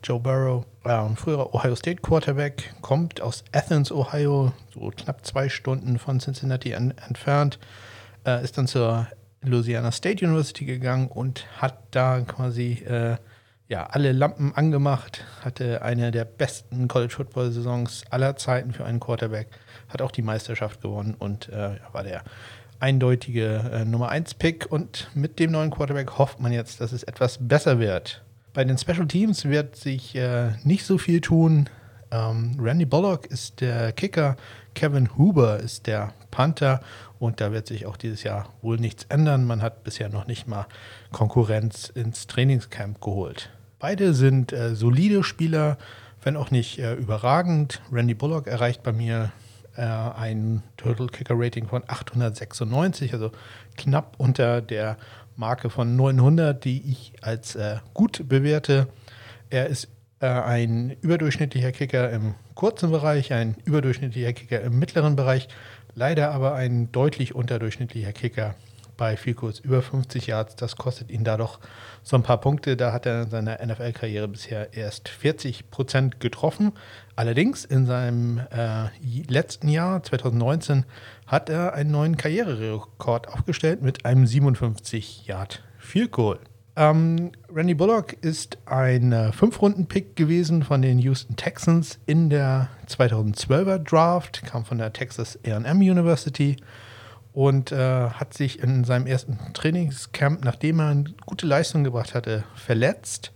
Joe 0.03 0.19
Burrow, 0.19 0.65
äh, 0.85 1.17
früherer 1.17 1.55
Ohio 1.55 1.77
State 1.77 2.01
Quarterback, 2.03 2.75
kommt 2.81 3.21
aus 3.21 3.45
Athens, 3.53 3.93
Ohio, 3.93 4.53
so 4.75 4.91
knapp 4.97 5.25
zwei 5.25 5.49
Stunden 5.49 5.99
von 5.99 6.21
Cincinnati 6.21 6.73
en 6.73 6.93
entfernt, 7.09 7.59
äh, 8.27 8.43
ist 8.43 8.59
dann 8.59 8.67
zur 8.67 9.07
Louisiana 9.43 9.93
State 9.93 10.25
University 10.25 10.65
gegangen 10.65 11.09
und 11.09 11.47
hat 11.61 11.79
da 11.91 12.21
quasi 12.21 12.85
äh, 12.85 13.17
ja, 13.69 13.87
alle 13.87 14.13
Lampen 14.13 14.55
angemacht, 14.55 15.25
hatte 15.43 15.83
eine 15.83 16.11
der 16.11 16.25
besten 16.25 16.89
College 16.89 17.15
Football 17.15 17.53
Saisons 17.53 18.03
aller 18.11 18.37
Zeiten 18.37 18.73
für 18.73 18.85
einen 18.85 18.99
Quarterback, 18.99 19.49
hat 19.89 20.01
auch 20.01 20.11
die 20.11 20.23
Meisterschaft 20.23 20.81
gewonnen 20.81 21.15
und 21.19 21.51
äh, 21.51 21.77
war 21.93 22.03
der 22.03 22.23
eindeutige 22.81 23.71
äh, 23.73 23.85
Nummer 23.85 24.09
1 24.09 24.35
Pick 24.35 24.71
und 24.71 25.11
mit 25.15 25.39
dem 25.39 25.51
neuen 25.53 25.71
Quarterback 25.71 26.19
hofft 26.19 26.41
man 26.41 26.53
jetzt, 26.53 26.81
dass 26.81 26.93
es 26.93 27.03
etwas 27.03 27.39
besser 27.47 27.79
wird. 27.79 28.23
Bei 28.55 28.65
den 28.65 28.79
Special 28.79 29.07
Teams 29.07 29.45
wird 29.45 29.77
sich 29.77 30.15
äh, 30.15 30.53
nicht 30.65 30.87
so 30.87 30.97
viel 30.97 31.21
tun. 31.21 31.69
Ähm, 32.11 32.57
Randy 32.59 32.87
Bullock 32.87 33.27
ist 33.27 33.61
der 33.61 33.93
Kicker, 33.93 34.37
Kevin 34.75 35.17
Huber 35.17 35.59
ist 35.59 35.87
der 35.87 36.15
Panther 36.31 36.81
und 37.19 37.41
da 37.41 37.53
wird 37.53 37.67
sich 37.67 37.87
auch 37.87 37.97
dieses 37.97 38.23
Jahr 38.23 38.53
wohl 38.63 38.79
nichts 38.79 39.05
ändern. 39.09 39.45
Man 39.45 39.63
hat 39.63 39.85
bisher 39.85 40.09
noch 40.09 40.27
nicht 40.27 40.47
mal 40.47 40.67
Konkurrenz 41.13 41.89
ins 41.89 42.27
Trainingscamp 42.27 43.01
geholt. 43.01 43.51
Beide 43.79 44.15
sind 44.15 44.53
äh, 44.53 44.75
solide 44.75 45.23
Spieler, 45.23 45.79
wenn 46.23 46.37
auch 46.37 46.51
nicht 46.51 46.79
äh, 46.79 46.95
überragend. 46.95 47.81
Randy 47.93 48.15
Bullock 48.15 48.47
erreicht 48.47 48.83
bei 48.83 48.93
mir 48.93 49.33
äh, 49.77 49.83
ein 49.83 50.63
Total 50.77 51.07
Kicker 51.07 51.35
Rating 51.37 51.69
von 51.69 51.83
896, 51.87 53.13
also 53.13 53.31
knapp 53.77 54.15
unter 54.19 54.61
der 54.61 54.97
Marke 55.37 55.71
von 55.71 55.95
900, 55.95 56.65
die 56.65 56.91
ich 56.91 57.13
als 57.23 57.55
äh, 57.55 57.77
gut 57.95 58.29
bewerte. 58.29 58.89
Er 59.51 59.69
ist 59.69 59.89
äh, 60.21 60.27
ein 60.27 60.97
überdurchschnittlicher 61.01 61.71
Kicker 61.71 62.11
im 62.11 62.35
kurzen 62.57 62.91
Bereich, 62.91 63.33
ein 63.33 63.55
überdurchschnittlicher 63.65 64.33
Kicker 64.33 64.61
im 64.63 64.81
mittleren 64.81 65.15
Bereich, 65.15 65.47
leider 65.99 66.31
aber 66.31 66.55
ein 66.55 66.93
deutlich 66.93 67.35
unterdurchschnittlicher 67.35 68.13
Kicker 68.13 68.55
bei 68.97 69.17
viel 69.17 69.35
kurz 69.35 69.61
über 69.61 69.83
50 69.83 70.27
Yards. 70.27 70.57
Das 70.57 70.77
kostet 70.77 71.11
ihn 71.11 71.25
da 71.25 71.37
doch 71.37 71.59
so 72.03 72.17
ein 72.17 72.23
paar 72.23 72.41
Punkte. 72.41 72.77
Da 72.77 72.93
hat 72.93 73.07
er 73.07 73.23
in 73.23 73.31
seiner 73.31 73.65
NFL-Karriere 73.65 74.29
bisher 74.29 74.75
erst 74.75 75.09
40 75.09 75.71
Prozent 75.71 76.21
getroffen. 76.21 76.73
Allerdings 77.17 77.65
in 77.65 77.87
seinem 77.87 78.39
äh, 78.51 78.89
letzten 79.29 79.69
Jahr, 79.69 80.03
2019, 80.03 80.85
hat 81.27 81.49
er 81.49 81.75
einen 81.75 81.91
neuen 81.91 82.17
Karriererekord 82.17 83.29
aufgestellt 83.29 83.83
mit 83.83 84.05
einem 84.05 84.27
57 84.27 85.27
Yard 85.27 85.63
Field 85.79 86.13
Goal. 86.13 86.39
Ähm, 86.79 87.33
Randy 87.53 87.75
Bullock 87.75 88.13
ist 88.21 88.57
ein 88.67 89.11
äh, 89.11 89.33
Fünf-Runden-Pick 89.33 90.15
gewesen 90.15 90.63
von 90.63 90.81
den 90.81 91.01
Houston 91.01 91.35
Texans 91.35 91.99
in 92.07 92.31
der 92.31 92.69
2012er 92.87 93.79
Draft, 93.79 94.45
kam 94.47 94.65
von 94.65 94.79
der 94.79 94.93
Texas 94.93 95.37
AM 95.45 95.79
University 95.79 96.55
und 97.33 97.73
äh, 97.73 98.11
hat 98.11 98.33
sich 98.33 98.63
in 98.63 98.85
seinem 98.85 99.09
ersten 99.09 99.41
Trainingscamp, 99.55 100.45
nachdem 100.45 100.79
er 100.79 100.87
eine 100.91 101.05
gute 101.27 101.49
Leistung 101.49 101.83
gebracht 101.83 102.15
hatte, 102.15 102.45
verletzt. 102.55 103.33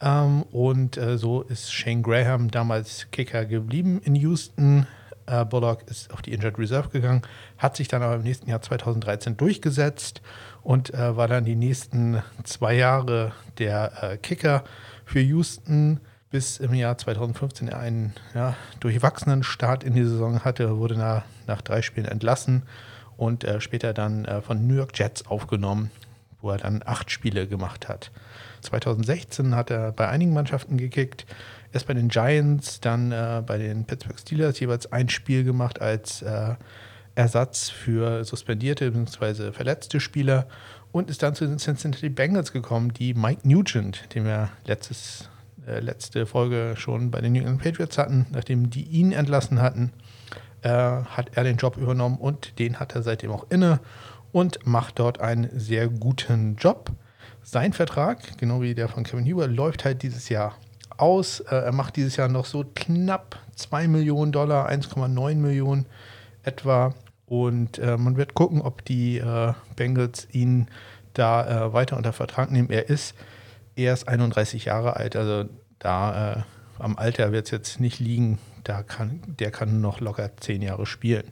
Ähm, 0.00 0.44
und 0.44 0.96
äh, 0.98 1.18
so 1.18 1.42
ist 1.42 1.72
Shane 1.72 2.04
Graham 2.04 2.48
damals 2.48 3.08
Kicker 3.10 3.44
geblieben 3.44 4.00
in 4.04 4.14
Houston. 4.14 4.86
Äh, 5.28 5.44
Bullock 5.44 5.82
ist 5.88 6.12
auf 6.12 6.22
die 6.22 6.32
Injured 6.32 6.58
Reserve 6.58 6.88
gegangen, 6.88 7.22
hat 7.58 7.76
sich 7.76 7.88
dann 7.88 8.02
aber 8.02 8.16
im 8.16 8.22
nächsten 8.22 8.48
Jahr 8.48 8.62
2013 8.62 9.36
durchgesetzt 9.36 10.22
und 10.62 10.92
äh, 10.94 11.16
war 11.16 11.28
dann 11.28 11.44
die 11.44 11.56
nächsten 11.56 12.22
zwei 12.44 12.74
Jahre 12.74 13.32
der 13.58 14.02
äh, 14.02 14.16
Kicker 14.16 14.64
für 15.04 15.20
Houston, 15.20 16.00
bis 16.30 16.58
im 16.58 16.74
Jahr 16.74 16.98
2015 16.98 17.68
er 17.68 17.78
einen 17.78 18.14
ja, 18.34 18.54
durchwachsenen 18.80 19.42
Start 19.42 19.82
in 19.82 19.94
die 19.94 20.04
Saison 20.04 20.44
hatte, 20.44 20.76
wurde 20.78 20.96
nach, 20.96 21.24
nach 21.46 21.62
drei 21.62 21.82
Spielen 21.82 22.06
entlassen 22.06 22.64
und 23.16 23.44
äh, 23.44 23.60
später 23.60 23.94
dann 23.94 24.24
äh, 24.24 24.42
von 24.42 24.66
New 24.66 24.74
York 24.74 24.98
Jets 24.98 25.26
aufgenommen, 25.26 25.90
wo 26.40 26.50
er 26.50 26.58
dann 26.58 26.82
acht 26.84 27.10
Spiele 27.10 27.46
gemacht 27.46 27.88
hat. 27.88 28.10
2016 28.62 29.54
hat 29.54 29.70
er 29.70 29.92
bei 29.92 30.08
einigen 30.08 30.32
Mannschaften 30.32 30.76
gekickt, 30.76 31.26
erst 31.72 31.86
bei 31.86 31.94
den 31.94 32.08
Giants, 32.08 32.80
dann 32.80 33.12
äh, 33.12 33.42
bei 33.46 33.58
den 33.58 33.84
Pittsburgh 33.84 34.18
Steelers 34.18 34.58
jeweils 34.60 34.90
ein 34.92 35.08
Spiel 35.08 35.44
gemacht 35.44 35.80
als 35.80 36.22
äh, 36.22 36.54
Ersatz 37.14 37.68
für 37.68 38.24
suspendierte 38.24 38.90
bzw. 38.90 39.52
verletzte 39.52 40.00
Spieler 40.00 40.46
und 40.92 41.10
ist 41.10 41.22
dann 41.22 41.34
zu 41.34 41.46
den 41.46 41.58
Cincinnati 41.58 42.08
Bengals 42.08 42.52
gekommen, 42.52 42.92
die 42.92 43.14
Mike 43.14 43.46
Nugent, 43.46 44.14
den 44.14 44.24
wir 44.24 44.50
letztes, 44.64 45.28
äh, 45.66 45.80
letzte 45.80 46.26
Folge 46.26 46.74
schon 46.76 47.10
bei 47.10 47.20
den 47.20 47.32
New 47.32 47.40
England 47.40 47.62
Patriots 47.62 47.98
hatten, 47.98 48.26
nachdem 48.30 48.70
die 48.70 48.84
ihn 48.84 49.12
entlassen 49.12 49.60
hatten, 49.60 49.92
äh, 50.62 50.70
hat 50.70 51.30
er 51.34 51.44
den 51.44 51.56
Job 51.56 51.76
übernommen 51.76 52.16
und 52.16 52.58
den 52.58 52.80
hat 52.80 52.94
er 52.94 53.02
seitdem 53.02 53.30
auch 53.32 53.46
inne 53.50 53.80
und 54.32 54.66
macht 54.66 54.98
dort 54.98 55.20
einen 55.20 55.48
sehr 55.58 55.88
guten 55.88 56.56
Job. 56.56 56.90
Sein 57.50 57.72
Vertrag, 57.72 58.36
genau 58.36 58.60
wie 58.60 58.74
der 58.74 58.88
von 58.88 59.04
Kevin 59.04 59.24
Huber, 59.24 59.46
läuft 59.46 59.86
halt 59.86 60.02
dieses 60.02 60.28
Jahr 60.28 60.54
aus. 60.98 61.40
Äh, 61.40 61.54
er 61.54 61.72
macht 61.72 61.96
dieses 61.96 62.16
Jahr 62.16 62.28
noch 62.28 62.44
so 62.44 62.62
knapp 62.74 63.38
2 63.56 63.88
Millionen 63.88 64.32
Dollar, 64.32 64.68
1,9 64.68 65.36
Millionen 65.36 65.86
etwa 66.42 66.92
und 67.24 67.78
äh, 67.78 67.96
man 67.96 68.18
wird 68.18 68.34
gucken, 68.34 68.60
ob 68.60 68.84
die 68.84 69.16
äh, 69.16 69.54
Bengals 69.76 70.28
ihn 70.30 70.66
da 71.14 71.68
äh, 71.68 71.72
weiter 71.72 71.96
unter 71.96 72.12
Vertrag 72.12 72.50
nehmen. 72.50 72.68
Er 72.68 72.90
ist 72.90 73.14
erst 73.76 74.08
31 74.08 74.66
Jahre 74.66 74.96
alt, 74.96 75.16
also 75.16 75.48
da 75.78 76.32
äh, 76.32 76.42
am 76.78 76.98
Alter 76.98 77.32
wird 77.32 77.46
es 77.46 77.50
jetzt 77.50 77.80
nicht 77.80 77.98
liegen. 77.98 78.38
Da 78.62 78.82
kann, 78.82 79.22
der 79.26 79.50
kann 79.52 79.80
noch 79.80 80.00
locker 80.00 80.36
10 80.36 80.60
Jahre 80.60 80.84
spielen. 80.84 81.24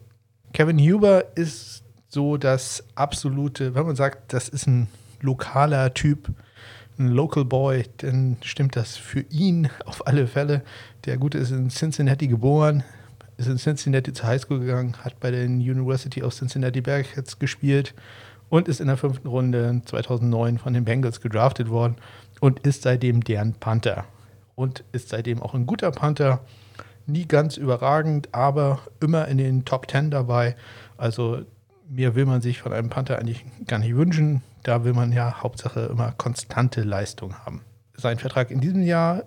Kevin 0.55 0.79
Huber 0.79 1.37
ist 1.37 1.85
so 2.09 2.39
das 2.39 2.85
absolute, 2.95 3.75
wenn 3.75 3.85
man 3.85 3.97
sagt, 3.97 4.33
das 4.33 4.49
ist 4.49 4.67
ein 4.67 4.89
lokaler 5.27 5.93
Typ, 5.93 6.31
ein 6.99 7.09
Local 7.09 7.45
Boy, 7.45 7.85
dann 7.99 8.39
stimmt 8.43 8.77
das 8.77 8.97
für 8.97 9.21
ihn 9.31 9.69
auf 9.85 10.07
alle 10.07 10.27
Fälle. 10.27 10.63
Der 11.05 11.19
Gute 11.19 11.39
ist 11.39 11.51
in 11.51 11.69
Cincinnati 11.69 12.29
geboren, 12.29 12.83
ist 13.37 13.49
in 13.49 13.59
Cincinnati 13.59 14.13
zur 14.13 14.29
Highschool 14.29 14.61
gegangen, 14.61 14.97
hat 15.05 15.21
bei 15.21 15.31
der 15.31 15.45
University 15.45 16.23
of 16.23 16.35
Cincinnati 16.35 16.81
Bearcats 16.81 17.39
gespielt 17.39 17.95
und 18.49 18.69
ist 18.69 18.81
in 18.81 18.87
der 18.87 18.97
fünften 18.97 19.29
Runde 19.29 19.83
2009 19.85 20.59
von 20.59 20.73
den 20.73 20.85
Bengals 20.85 21.21
gedraftet 21.21 21.69
worden 21.69 21.97
und 22.41 22.61
ist 22.61 22.83
seitdem 22.83 23.23
deren 23.23 23.55
Panther. 23.55 24.05
Und 24.55 24.85
ist 24.93 25.11
seitdem 25.11 25.43
auch 25.43 25.55
ein 25.55 25.67
guter 25.67 25.91
Panther. 25.91 26.41
Nie 27.07 27.27
ganz 27.27 27.57
überragend, 27.57 28.29
aber 28.33 28.81
immer 29.01 29.29
in 29.29 29.37
den 29.39 29.65
Top 29.65 29.91
10 29.91 30.11
dabei. 30.11 30.57
Also 30.97 31.43
mehr 31.89 32.15
will 32.15 32.27
man 32.27 32.41
sich 32.41 32.63
von 32.63 32.73
einem 32.73 32.89
Panther 32.89 33.19
eigentlich 33.19 33.45
gar 33.67 33.79
nicht 33.79 33.95
wünschen. 33.95 34.43
Da 34.67 34.83
will 34.83 34.95
man 34.95 35.13
ja 35.13 35.45
Hauptsache 35.45 35.79
immer 35.93 36.11
konstante 36.11 36.83
Leistung 36.83 37.35
haben. 37.45 37.61
Sein 37.97 38.19
Vertrag 38.19 38.51
in 38.51 38.61
diesem 38.61 38.83
Jahr 38.83 39.23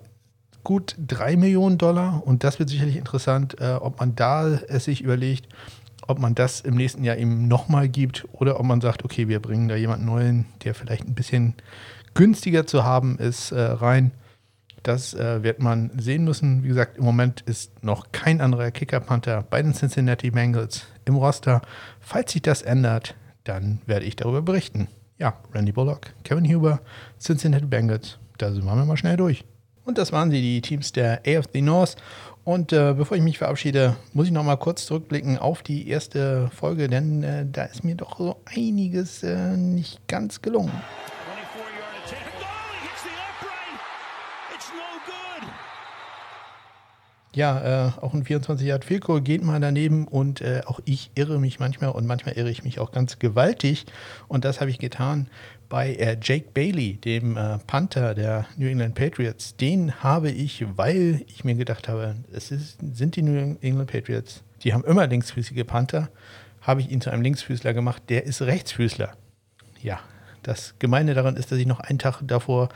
gut 0.64 0.94
3 0.98 1.38
Millionen 1.38 1.78
Dollar 1.78 2.22
und 2.26 2.44
das 2.44 2.58
wird 2.58 2.68
sicherlich 2.68 2.96
interessant, 2.96 3.58
äh, 3.58 3.78
ob 3.80 4.00
man 4.00 4.14
da 4.14 4.46
es 4.46 4.84
sich 4.84 5.00
überlegt, 5.00 5.48
ob 6.06 6.18
man 6.18 6.34
das 6.34 6.60
im 6.60 6.74
nächsten 6.74 7.04
Jahr 7.04 7.16
ihm 7.16 7.48
nochmal 7.48 7.88
gibt 7.88 8.28
oder 8.32 8.60
ob 8.60 8.66
man 8.66 8.82
sagt, 8.82 9.02
okay, 9.02 9.28
wir 9.28 9.40
bringen 9.40 9.68
da 9.68 9.76
jemanden 9.76 10.04
neuen, 10.04 10.44
der 10.62 10.74
vielleicht 10.74 11.08
ein 11.08 11.14
bisschen 11.14 11.54
günstiger 12.12 12.66
zu 12.66 12.84
haben 12.84 13.16
ist, 13.16 13.50
äh, 13.50 13.62
rein. 13.62 14.10
Das 14.82 15.14
äh, 15.14 15.42
wird 15.42 15.58
man 15.58 15.90
sehen 15.98 16.24
müssen. 16.24 16.64
Wie 16.64 16.68
gesagt, 16.68 16.98
im 16.98 17.04
Moment 17.04 17.40
ist 17.40 17.82
noch 17.82 18.12
kein 18.12 18.42
anderer 18.42 18.70
Kicker-Panther 18.72 19.46
bei 19.48 19.62
den 19.62 19.72
Cincinnati 19.72 20.32
Bengals 20.32 20.84
im 21.06 21.16
Roster. 21.16 21.62
Falls 21.98 22.32
sich 22.32 22.42
das 22.42 22.60
ändert, 22.60 23.14
dann 23.44 23.80
werde 23.86 24.04
ich 24.04 24.16
darüber 24.16 24.42
berichten. 24.42 24.88
Ja, 25.20 25.34
Randy 25.52 25.70
Bullock, 25.70 26.06
Kevin 26.24 26.50
Huber, 26.50 26.80
Cincinnati 27.20 27.66
Bengals, 27.66 28.18
da 28.38 28.50
sind 28.50 28.64
wir 28.64 28.74
mal 28.74 28.96
schnell 28.96 29.18
durch. 29.18 29.44
Und 29.84 29.98
das 29.98 30.12
waren 30.12 30.30
sie, 30.30 30.40
die 30.40 30.62
Teams 30.62 30.92
der 30.92 31.20
AFC 31.26 31.56
North. 31.56 31.96
Und 32.42 32.72
äh, 32.72 32.94
bevor 32.96 33.18
ich 33.18 33.22
mich 33.22 33.36
verabschiede, 33.36 33.96
muss 34.14 34.28
ich 34.28 34.32
noch 34.32 34.44
mal 34.44 34.56
kurz 34.56 34.86
zurückblicken 34.86 35.36
auf 35.36 35.62
die 35.62 35.88
erste 35.88 36.48
Folge, 36.54 36.88
denn 36.88 37.22
äh, 37.22 37.44
da 37.44 37.64
ist 37.64 37.84
mir 37.84 37.96
doch 37.96 38.16
so 38.16 38.36
einiges 38.46 39.22
äh, 39.22 39.58
nicht 39.58 40.08
ganz 40.08 40.40
gelungen. 40.40 40.72
Ja, 47.32 47.86
äh, 47.86 47.92
auch 48.00 48.12
ein 48.12 48.24
24 48.24 48.66
Yard 48.66 48.86
Goal 49.00 49.20
geht 49.20 49.44
mal 49.44 49.60
daneben 49.60 50.08
und 50.08 50.40
äh, 50.40 50.62
auch 50.66 50.80
ich 50.84 51.12
irre 51.14 51.38
mich 51.38 51.60
manchmal 51.60 51.90
und 51.90 52.04
manchmal 52.04 52.36
irre 52.36 52.50
ich 52.50 52.64
mich 52.64 52.80
auch 52.80 52.90
ganz 52.90 53.20
gewaltig 53.20 53.86
und 54.26 54.44
das 54.44 54.60
habe 54.60 54.70
ich 54.70 54.80
getan 54.80 55.28
bei 55.68 55.94
äh, 55.94 56.16
Jake 56.20 56.48
Bailey, 56.52 56.94
dem 56.96 57.36
äh, 57.36 57.58
Panther 57.58 58.14
der 58.14 58.46
New 58.56 58.66
England 58.66 58.96
Patriots. 58.96 59.56
Den 59.56 60.02
habe 60.02 60.32
ich, 60.32 60.66
weil 60.76 61.24
ich 61.28 61.44
mir 61.44 61.54
gedacht 61.54 61.88
habe, 61.88 62.16
es 62.32 62.50
ist, 62.50 62.78
sind 62.92 63.14
die 63.14 63.22
New 63.22 63.56
England 63.60 63.92
Patriots, 63.92 64.42
die 64.64 64.74
haben 64.74 64.84
immer 64.84 65.06
linksfüßige 65.06 65.64
Panther, 65.64 66.08
habe 66.60 66.80
ich 66.80 66.90
ihn 66.90 67.00
zu 67.00 67.10
einem 67.10 67.22
Linksfüßler 67.22 67.72
gemacht, 67.72 68.02
der 68.08 68.24
ist 68.24 68.42
Rechtsfüßler. 68.42 69.12
Ja, 69.80 70.00
das 70.42 70.74
Gemeine 70.78 71.14
daran 71.14 71.36
ist, 71.36 71.50
dass 71.50 71.58
ich 71.58 71.66
noch 71.66 71.80
einen 71.80 71.98
Tag 71.98 72.22
davor 72.22 72.68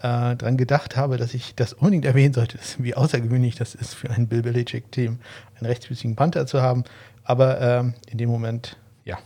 äh, 0.00 0.36
dran 0.36 0.56
gedacht 0.56 0.96
habe, 0.96 1.16
dass 1.16 1.34
ich 1.34 1.54
das 1.54 1.72
unbedingt 1.72 2.04
erwähnen 2.04 2.34
sollte, 2.34 2.58
wie 2.78 2.94
außergewöhnlich 2.94 3.54
das 3.54 3.74
ist 3.74 3.94
für 3.94 4.10
ein 4.10 4.28
Bill 4.28 4.42
Belichick-Team, 4.42 5.18
einen 5.54 5.66
rechtsfüßigen 5.66 6.16
Panther 6.16 6.46
zu 6.46 6.60
haben. 6.60 6.84
Aber 7.24 7.60
ähm, 7.60 7.94
in 8.10 8.18
dem 8.18 8.28
Moment, 8.28 8.76
ja, 9.04 9.18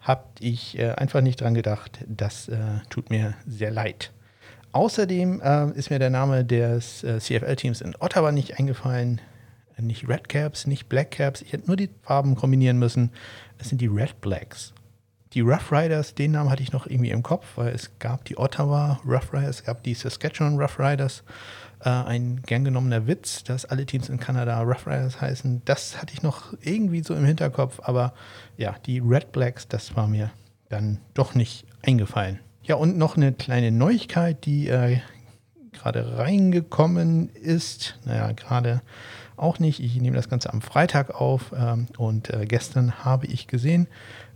habe 0.00 0.24
ich 0.40 0.78
äh, 0.78 0.92
einfach 0.92 1.20
nicht 1.20 1.40
dran 1.40 1.54
gedacht. 1.54 1.98
Das 2.06 2.48
äh, 2.48 2.58
tut 2.88 3.10
mir 3.10 3.34
sehr 3.46 3.70
leid. 3.70 4.12
Außerdem 4.72 5.40
äh, 5.40 5.70
ist 5.72 5.90
mir 5.90 5.98
der 5.98 6.10
Name 6.10 6.44
des 6.44 7.02
äh, 7.02 7.18
CFL-Teams 7.18 7.80
in 7.80 7.96
Ottawa 7.98 8.32
nicht 8.32 8.58
eingefallen. 8.58 9.20
Nicht 9.80 10.08
Red 10.08 10.28
Caps, 10.28 10.66
nicht 10.66 10.88
Black 10.88 11.12
Caps. 11.12 11.40
Ich 11.40 11.52
hätte 11.52 11.68
nur 11.68 11.76
die 11.76 11.88
Farben 12.02 12.34
kombinieren 12.34 12.78
müssen. 12.78 13.12
Es 13.58 13.68
sind 13.68 13.80
die 13.80 13.86
Red 13.86 14.20
Blacks 14.20 14.74
die 15.34 15.40
Rough 15.40 15.70
Riders, 15.72 16.14
den 16.14 16.32
Namen 16.32 16.50
hatte 16.50 16.62
ich 16.62 16.72
noch 16.72 16.86
irgendwie 16.86 17.10
im 17.10 17.22
Kopf, 17.22 17.44
weil 17.56 17.74
es 17.74 17.98
gab 17.98 18.24
die 18.24 18.38
Ottawa 18.38 19.00
Rough 19.06 19.32
Riders, 19.32 19.56
es 19.56 19.64
gab 19.64 19.82
die 19.82 19.94
Saskatchewan 19.94 20.58
Rough 20.58 20.78
Riders. 20.78 21.22
Äh, 21.80 21.90
ein 21.90 22.42
gern 22.42 22.64
genommener 22.64 23.06
Witz, 23.06 23.44
dass 23.44 23.64
alle 23.64 23.86
Teams 23.86 24.08
in 24.08 24.18
Kanada 24.18 24.60
Rough 24.62 24.86
Riders 24.86 25.20
heißen. 25.20 25.62
Das 25.64 26.00
hatte 26.00 26.14
ich 26.14 26.22
noch 26.22 26.54
irgendwie 26.60 27.02
so 27.02 27.14
im 27.14 27.24
Hinterkopf, 27.24 27.80
aber 27.82 28.14
ja, 28.56 28.74
die 28.86 29.00
Red 29.00 29.32
Blacks, 29.32 29.68
das 29.68 29.94
war 29.94 30.08
mir 30.08 30.30
dann 30.68 30.98
doch 31.14 31.34
nicht 31.34 31.66
eingefallen. 31.82 32.40
Ja, 32.62 32.76
und 32.76 32.98
noch 32.98 33.16
eine 33.16 33.32
kleine 33.32 33.70
Neuigkeit, 33.70 34.44
die 34.44 34.68
äh, 34.68 34.98
gerade 35.72 36.18
reingekommen 36.18 37.30
ist. 37.30 37.98
Naja, 38.04 38.32
gerade 38.32 38.82
auch 39.36 39.58
nicht. 39.58 39.80
Ich 39.80 40.00
nehme 40.00 40.16
das 40.16 40.28
Ganze 40.28 40.52
am 40.52 40.60
Freitag 40.60 41.14
auf 41.14 41.52
ähm, 41.56 41.86
und 41.96 42.30
äh, 42.30 42.44
gestern 42.46 43.04
habe 43.04 43.26
ich 43.26 43.46
gesehen, 43.46 43.86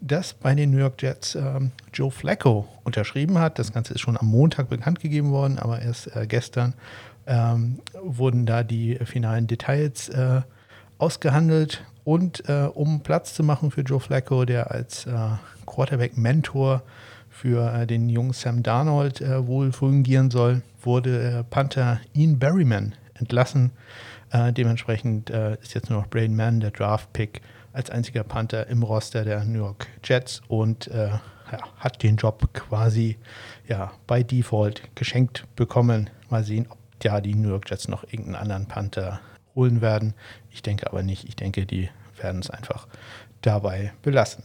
dass 0.02 0.34
bei 0.34 0.54
den 0.54 0.72
New 0.72 0.78
York 0.78 1.00
Jets 1.00 1.36
ähm, 1.36 1.70
Joe 1.94 2.10
Flacco 2.10 2.68
unterschrieben 2.82 3.38
hat. 3.38 3.58
Das 3.58 3.72
Ganze 3.72 3.94
ist 3.94 4.00
schon 4.00 4.16
am 4.16 4.26
Montag 4.26 4.68
bekannt 4.68 5.00
gegeben 5.00 5.30
worden, 5.30 5.58
aber 5.58 5.80
erst 5.80 6.14
äh, 6.16 6.26
gestern 6.26 6.74
ähm, 7.26 7.78
wurden 8.02 8.44
da 8.44 8.64
die 8.64 8.96
finalen 9.04 9.46
Details 9.46 10.08
äh, 10.08 10.42
ausgehandelt. 10.98 11.84
Und 12.04 12.48
äh, 12.48 12.64
um 12.64 13.00
Platz 13.02 13.34
zu 13.34 13.44
machen 13.44 13.70
für 13.70 13.82
Joe 13.82 14.00
Flacco, 14.00 14.44
der 14.44 14.72
als 14.72 15.06
äh, 15.06 15.12
Quarterback-Mentor 15.66 16.82
für 17.30 17.72
äh, 17.72 17.86
den 17.86 18.08
jungen 18.08 18.32
Sam 18.32 18.64
Darnold 18.64 19.20
äh, 19.20 19.46
wohl 19.46 19.70
fungieren 19.70 20.32
soll, 20.32 20.62
wurde 20.82 21.44
Panther 21.48 22.00
Ian 22.12 22.40
Berryman 22.40 22.96
entlassen. 23.14 23.70
dementsprechend 24.32 25.30
ist 25.30 25.74
jetzt 25.74 25.90
nur 25.90 26.00
noch 26.00 26.08
Braden 26.08 26.34
Mann, 26.34 26.58
der 26.58 26.72
Draft-Pick, 26.72 27.40
als 27.72 27.90
einziger 27.90 28.24
Panther 28.24 28.66
im 28.66 28.82
Roster 28.82 29.24
der 29.24 29.44
New 29.44 29.58
York 29.58 29.86
Jets 30.04 30.42
und 30.48 30.88
äh, 30.88 31.08
ja, 31.08 31.58
hat 31.78 32.02
den 32.02 32.16
Job 32.16 32.52
quasi 32.54 33.18
ja, 33.68 33.92
bei 34.06 34.22
Default 34.22 34.82
geschenkt 34.94 35.46
bekommen. 35.56 36.10
Mal 36.30 36.44
sehen, 36.44 36.66
ob 36.68 36.78
ja 37.02 37.20
die 37.20 37.34
New 37.34 37.48
York 37.48 37.68
Jets 37.70 37.88
noch 37.88 38.04
irgendeinen 38.04 38.36
anderen 38.36 38.66
Panther 38.66 39.20
holen 39.54 39.80
werden. 39.80 40.14
Ich 40.50 40.62
denke 40.62 40.88
aber 40.88 41.02
nicht. 41.02 41.28
Ich 41.28 41.36
denke, 41.36 41.66
die 41.66 41.90
werden 42.20 42.40
es 42.40 42.50
einfach 42.50 42.86
dabei 43.42 43.92
belassen. 44.02 44.44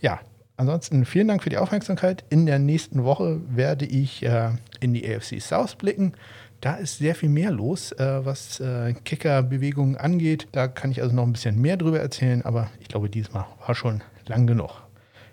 Ja, 0.00 0.20
ansonsten 0.56 1.04
vielen 1.04 1.28
Dank 1.28 1.42
für 1.42 1.50
die 1.50 1.58
Aufmerksamkeit. 1.58 2.24
In 2.30 2.46
der 2.46 2.58
nächsten 2.58 3.04
Woche 3.04 3.40
werde 3.48 3.84
ich 3.84 4.24
äh, 4.24 4.50
in 4.80 4.94
die 4.94 5.08
AFC 5.08 5.40
South 5.40 5.76
blicken. 5.76 6.14
Da 6.60 6.74
ist 6.74 6.98
sehr 6.98 7.14
viel 7.14 7.28
mehr 7.28 7.52
los, 7.52 7.92
äh, 7.92 8.24
was 8.24 8.58
äh, 8.58 8.92
Kicker-Bewegungen 8.92 9.96
angeht. 9.96 10.48
Da 10.52 10.66
kann 10.66 10.90
ich 10.90 11.02
also 11.02 11.14
noch 11.14 11.22
ein 11.22 11.32
bisschen 11.32 11.60
mehr 11.60 11.76
drüber 11.76 12.00
erzählen, 12.00 12.42
aber 12.42 12.70
ich 12.80 12.88
glaube, 12.88 13.08
diesmal 13.08 13.46
war 13.64 13.74
schon 13.74 14.02
lang 14.26 14.46
genug. 14.46 14.82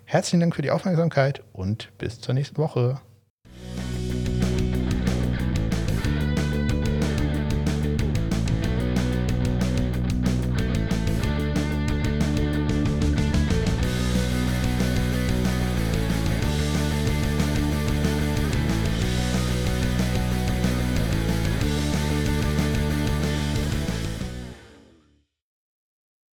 Herzlichen 0.06 0.42
Dank 0.42 0.56
für 0.56 0.62
die 0.62 0.70
Aufmerksamkeit 0.70 1.42
und 1.52 1.90
bis 1.98 2.22
zur 2.22 2.36
nächsten 2.36 2.58
Woche. 2.58 3.00